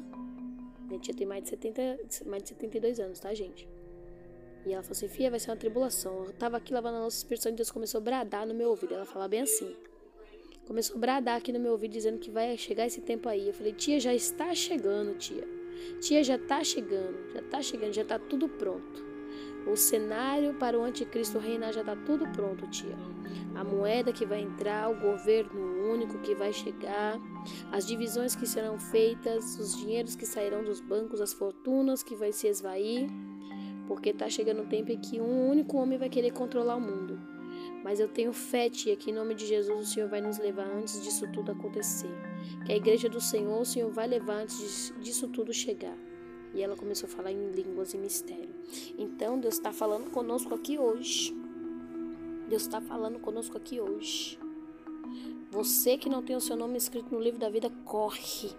[0.87, 3.69] minha tia tem mais de, 70, mais de 72 anos, tá, gente?
[4.67, 6.25] E ela falou assim: Fia, vai ser uma tribulação.
[6.25, 8.95] Eu tava aqui lavando a nossa expressão de Deus começou a bradar no meu ouvido.
[8.95, 9.75] Ela falava bem assim.
[10.67, 13.47] Começou a bradar aqui no meu ouvido, dizendo que vai chegar esse tempo aí.
[13.47, 15.47] Eu falei: Tia, já está chegando, tia.
[16.01, 19.08] Tia, já está chegando, já está chegando, já está tudo pronto.
[19.71, 22.97] O cenário para o anticristo reinar já está tudo pronto, tia.
[23.55, 27.21] A moeda que vai entrar, o governo único que vai chegar,
[27.71, 32.33] as divisões que serão feitas, os dinheiros que sairão dos bancos, as fortunas que vai
[32.33, 33.11] se esvair,
[33.87, 37.21] porque está chegando o tempo em que um único homem vai querer controlar o mundo.
[37.85, 40.67] Mas eu tenho fé, tia, que em nome de Jesus o Senhor vai nos levar
[40.67, 42.11] antes disso tudo acontecer.
[42.65, 45.97] Que a igreja do Senhor, o Senhor vai levar antes disso tudo chegar.
[46.55, 48.55] E ela começou a falar em línguas e mistério.
[48.97, 51.37] Então Deus está falando conosco aqui hoje.
[52.49, 54.39] Deus está falando conosco aqui hoje.
[55.51, 58.51] Você que não tem o seu nome escrito no livro da vida, corre.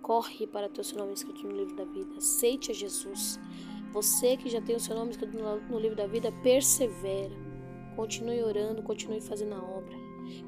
[0.00, 2.16] Corre para ter o seu nome escrito no livro da vida.
[2.16, 3.38] Aceite a Jesus.
[3.92, 7.34] Você que já tem o seu nome escrito no livro da vida, persevera.
[7.94, 9.94] Continue orando, continue fazendo a obra.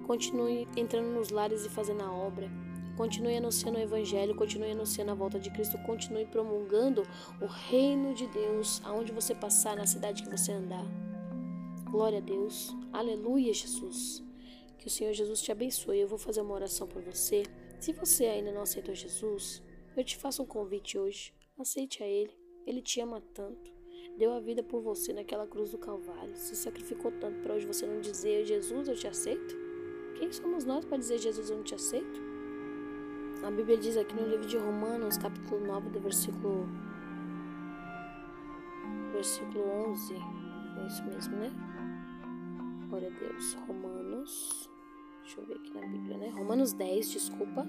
[0.06, 2.50] Continue entrando nos lares e fazendo a obra.
[2.96, 7.02] Continue anunciando o Evangelho, continue anunciando a volta de Cristo, continue promulgando
[7.40, 10.84] o reino de Deus aonde você passar, na cidade que você andar.
[11.90, 12.74] Glória a Deus.
[12.92, 14.22] Aleluia, Jesus.
[14.78, 15.98] Que o Senhor Jesus te abençoe.
[15.98, 17.42] Eu vou fazer uma oração por você.
[17.80, 19.62] Se você ainda não aceitou Jesus,
[19.96, 21.32] eu te faço um convite hoje.
[21.58, 22.32] Aceite a Ele.
[22.66, 23.72] Ele te ama tanto.
[24.16, 26.36] Deu a vida por você naquela cruz do Calvário.
[26.36, 29.56] Se sacrificou tanto para hoje você não dizer Jesus, eu te aceito.
[30.16, 32.23] Quem somos nós para dizer Jesus, eu não te aceito?
[33.44, 36.66] A Bíblia diz aqui no livro de Romanos, capítulo 9, do versículo
[39.12, 40.14] versículo 11.
[40.14, 41.52] É isso mesmo, né?
[42.88, 43.52] Glória a Deus.
[43.68, 44.70] Romanos.
[45.22, 46.30] Deixa eu ver aqui na Bíblia, né?
[46.30, 47.66] Romanos 10, desculpa.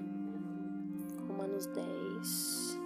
[1.28, 2.80] Romanos 10,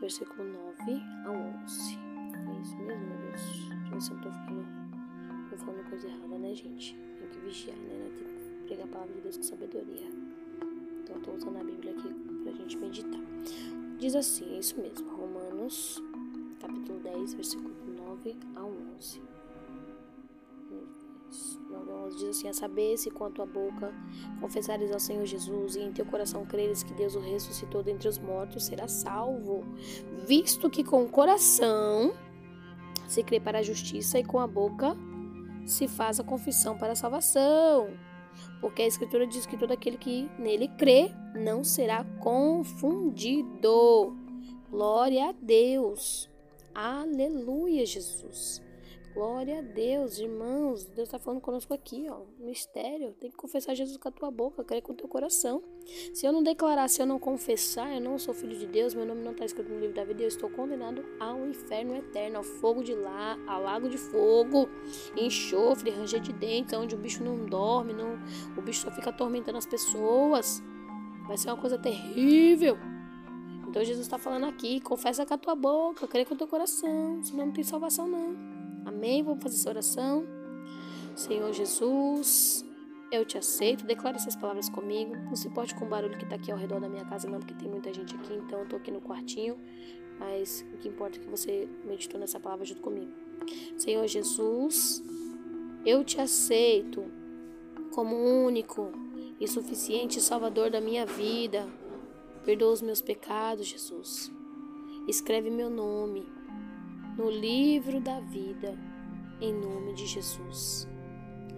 [0.00, 1.30] versículo 9 a
[1.64, 1.98] 11.
[1.98, 3.42] É isso mesmo, meu Deus?
[3.42, 4.66] Deixa eu ver se eu não tô ficando.
[5.50, 6.96] Tô falando coisa errada, né, gente?
[7.18, 8.10] Tem que vigiar, né?
[8.16, 10.27] Tem que pregar a palavra de Deus com sabedoria.
[11.08, 13.20] Então, tô usando a Bíblia aqui pra gente meditar.
[13.98, 16.02] Diz assim, é isso mesmo, Romanos,
[16.60, 19.22] capítulo 10, versículo 9 a 11.
[21.70, 23.92] 9 a 11 diz assim: A saber se com a tua boca
[24.40, 28.18] confessares ao Senhor Jesus e em teu coração creres que Deus o ressuscitou dentre os
[28.18, 29.64] mortos, serás salvo.
[30.26, 32.12] Visto que com o coração
[33.08, 34.96] se crê para a justiça e com a boca
[35.66, 37.88] se faz a confissão para a salvação.
[38.60, 44.16] Porque a Escritura diz que todo aquele que nele crê não será confundido.
[44.70, 46.28] Glória a Deus.
[46.74, 48.62] Aleluia, Jesus.
[49.18, 50.84] Glória a Deus, irmãos.
[50.84, 52.20] Deus está falando conosco aqui, ó.
[52.38, 53.12] Mistério.
[53.18, 55.60] Tem que confessar Jesus com a tua boca, crer com o teu coração.
[56.14, 59.04] Se eu não declarar, se eu não confessar, eu não sou filho de Deus, meu
[59.04, 62.44] nome não está escrito no livro da vida, eu estou condenado ao inferno eterno, ao
[62.44, 64.68] fogo de lá, ao lago de fogo,
[65.16, 68.20] enxofre, ranger de dentes, onde o bicho não dorme, não,
[68.56, 70.62] o bicho só fica atormentando as pessoas.
[71.26, 72.78] Vai ser uma coisa terrível.
[73.66, 77.20] Então Jesus está falando aqui, confessa com a tua boca, crê com o teu coração,
[77.20, 78.57] senão não tem salvação não.
[78.88, 79.22] Amém?
[79.22, 80.26] Vamos fazer essa oração.
[81.14, 82.64] Senhor Jesus,
[83.12, 83.84] eu te aceito.
[83.84, 85.14] Declara essas palavras comigo.
[85.14, 87.38] Não se importe com o barulho que está aqui ao redor da minha casa, não,
[87.38, 89.58] porque tem muita gente aqui, então eu estou aqui no quartinho.
[90.18, 93.12] Mas o que importa é que você meditou nessa palavra junto comigo.
[93.76, 95.02] Senhor Jesus,
[95.84, 97.04] eu te aceito
[97.92, 98.90] como único
[99.38, 101.68] e suficiente Salvador da minha vida.
[102.44, 104.32] Perdoa os meus pecados, Jesus.
[105.06, 106.37] Escreve meu nome
[107.18, 108.78] no livro da vida,
[109.40, 110.88] em nome de Jesus.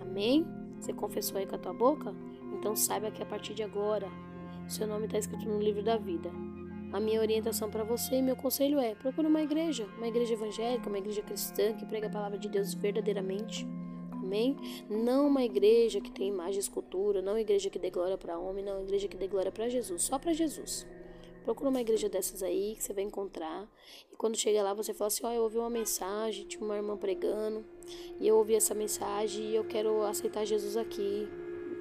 [0.00, 0.46] Amém?
[0.78, 2.14] Você confessou aí com a tua boca?
[2.54, 4.08] Então saiba que a partir de agora,
[4.66, 6.30] seu nome está escrito no livro da vida.
[6.94, 10.88] A minha orientação para você e meu conselho é: procure uma igreja, uma igreja evangélica,
[10.88, 13.68] uma igreja cristã que prega a palavra de Deus verdadeiramente.
[14.12, 14.56] Amém?
[14.88, 18.38] Não uma igreja que tem imagem e escultura, não uma igreja que dê glória para
[18.38, 20.86] homem, não uma igreja que dê glória para Jesus, só para Jesus.
[21.44, 23.68] Procura uma igreja dessas aí que você vai encontrar.
[24.12, 26.76] E quando chega lá, você fala assim: Ó, oh, eu ouvi uma mensagem, tinha uma
[26.76, 27.64] irmã pregando,
[28.18, 31.28] e eu ouvi essa mensagem e eu quero aceitar Jesus aqui,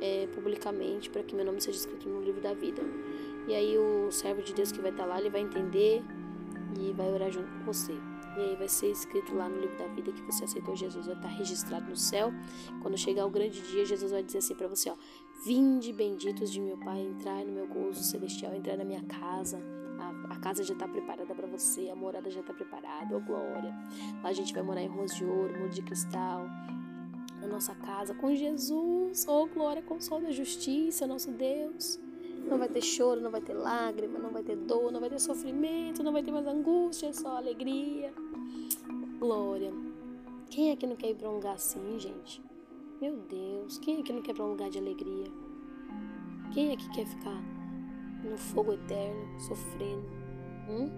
[0.02, 2.82] é, publicamente, para que meu nome seja escrito no livro da vida.
[3.48, 6.04] E aí, o servo de Deus que vai estar lá, ele vai entender
[6.80, 7.94] e vai orar junto com você.
[8.38, 11.16] E aí vai ser escrito lá no livro da vida que você aceitou Jesus, vai
[11.16, 12.32] estar registrado no céu.
[12.82, 14.96] Quando chegar o grande dia, Jesus vai dizer assim para você, ó:
[15.46, 19.60] "Vinde benditos de meu Pai, entrai no meu gozo celestial, entrai na minha casa".
[20.00, 23.76] A, a casa já está preparada para você, a morada já está preparada, oh glória.
[24.24, 26.46] Lá a gente vai morar em ruas de ouro, muro de cristal,
[27.42, 29.26] na nossa casa com Jesus.
[29.28, 32.00] Oh, glória, com sol da justiça, nosso Deus.
[32.48, 35.20] Não vai ter choro, não vai ter lágrima, não vai ter dor, não vai ter
[35.20, 38.14] sofrimento, não vai ter mais angústia, só alegria.
[39.20, 39.72] Glória.
[40.50, 42.42] Quem é que não quer ir para um lugar assim, gente?
[43.02, 45.32] Meu Deus, quem é que não quer para um lugar de alegria?
[46.54, 47.42] Quem é que quer ficar
[48.30, 50.06] no fogo eterno, sofrendo?
[50.68, 50.90] Hum?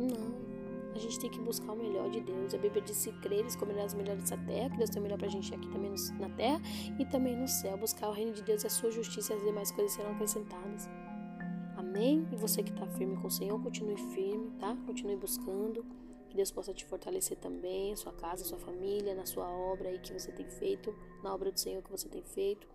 [0.00, 0.48] Não.
[0.96, 2.52] A gente tem que buscar o melhor de Deus.
[2.54, 5.28] A Bíblia diz: se creres, comerás melhor dessa terra, que Deus tem o melhor pra
[5.28, 6.60] gente aqui também na terra
[6.98, 7.78] e também no céu.
[7.78, 10.88] Buscar o reino de Deus e a sua justiça e as demais coisas serão acrescentadas.
[11.76, 12.26] Amém?
[12.32, 14.76] E você que está firme com o Senhor, continue firme, tá?
[14.84, 15.86] Continue buscando.
[16.28, 20.12] Que Deus possa te fortalecer também, sua casa, sua família, na sua obra aí que
[20.12, 22.68] você tem feito, na obra do Senhor que você tem feito.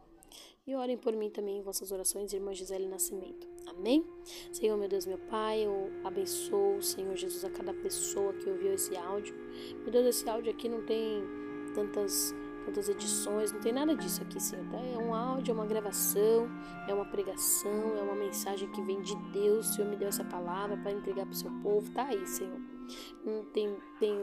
[0.65, 3.47] E orem por mim também em vossas orações, irmã Gisele Nascimento.
[3.67, 4.05] Amém?
[4.51, 8.95] Senhor, meu Deus, meu Pai, eu abençoo, Senhor Jesus, a cada pessoa que ouviu esse
[8.95, 9.35] áudio.
[9.81, 11.21] Meu Deus, esse áudio aqui não tem
[11.75, 12.33] tantas
[12.63, 14.65] tantas edições, não tem nada disso aqui, Senhor.
[14.69, 14.77] Tá?
[14.77, 16.47] É um áudio, é uma gravação,
[16.87, 19.69] é uma pregação, é uma mensagem que vem de Deus.
[19.69, 21.91] O Senhor me deu essa palavra para entregar para o seu povo.
[21.91, 22.72] Tá aí, Senhor.
[23.25, 24.15] Não tem, tem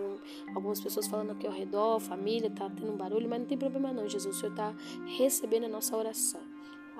[0.55, 3.93] algumas pessoas falando aqui ao redor, família, tá tendo um barulho, mas não tem problema
[3.93, 4.37] não, Jesus.
[4.37, 4.75] O Senhor está
[5.19, 6.50] recebendo a nossa oração.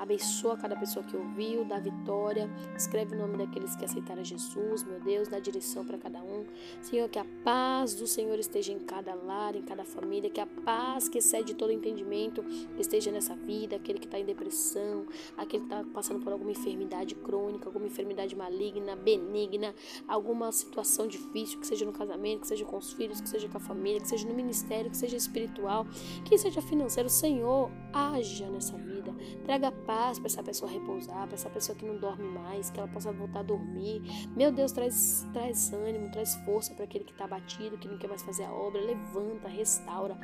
[0.01, 2.49] Abençoa cada pessoa que ouviu, dá vitória.
[2.75, 6.47] Escreve o nome daqueles que aceitaram Jesus, meu Deus, dá direção para cada um.
[6.81, 10.31] Senhor, que a paz do Senhor esteja em cada lar, em cada família.
[10.31, 12.43] Que a paz que excede todo entendimento
[12.79, 13.77] esteja nessa vida.
[13.77, 15.05] Aquele que está em depressão,
[15.37, 19.75] aquele que está passando por alguma enfermidade crônica, alguma enfermidade maligna, benigna,
[20.09, 23.59] alguma situação difícil, que seja no casamento, que seja com os filhos, que seja com
[23.59, 25.87] a família, que seja no ministério, que seja espiritual,
[26.25, 27.11] que seja financeiro.
[27.11, 29.15] Senhor, haja nessa vida.
[29.45, 32.87] Traga paz para essa pessoa repousar, para essa pessoa que não dorme mais, que ela
[32.87, 34.01] possa voltar a dormir.
[34.37, 38.07] Meu Deus, traz, traz ânimo, traz força para aquele que está abatido, que não quer
[38.07, 38.81] mais fazer a obra.
[38.81, 40.17] Levanta, restaura,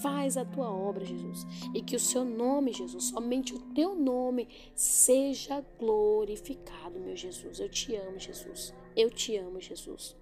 [0.00, 1.46] faz a tua obra, Jesus.
[1.74, 7.60] E que o seu nome, Jesus, somente o teu nome, seja glorificado, meu Jesus.
[7.60, 8.72] Eu te amo, Jesus.
[8.96, 10.16] Eu te amo, Jesus.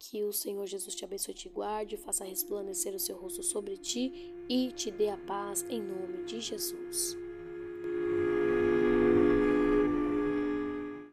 [0.00, 4.34] Que o Senhor Jesus te abençoe, te guarde, faça resplandecer o seu rosto sobre ti
[4.48, 7.27] e te dê a paz em nome de Jesus.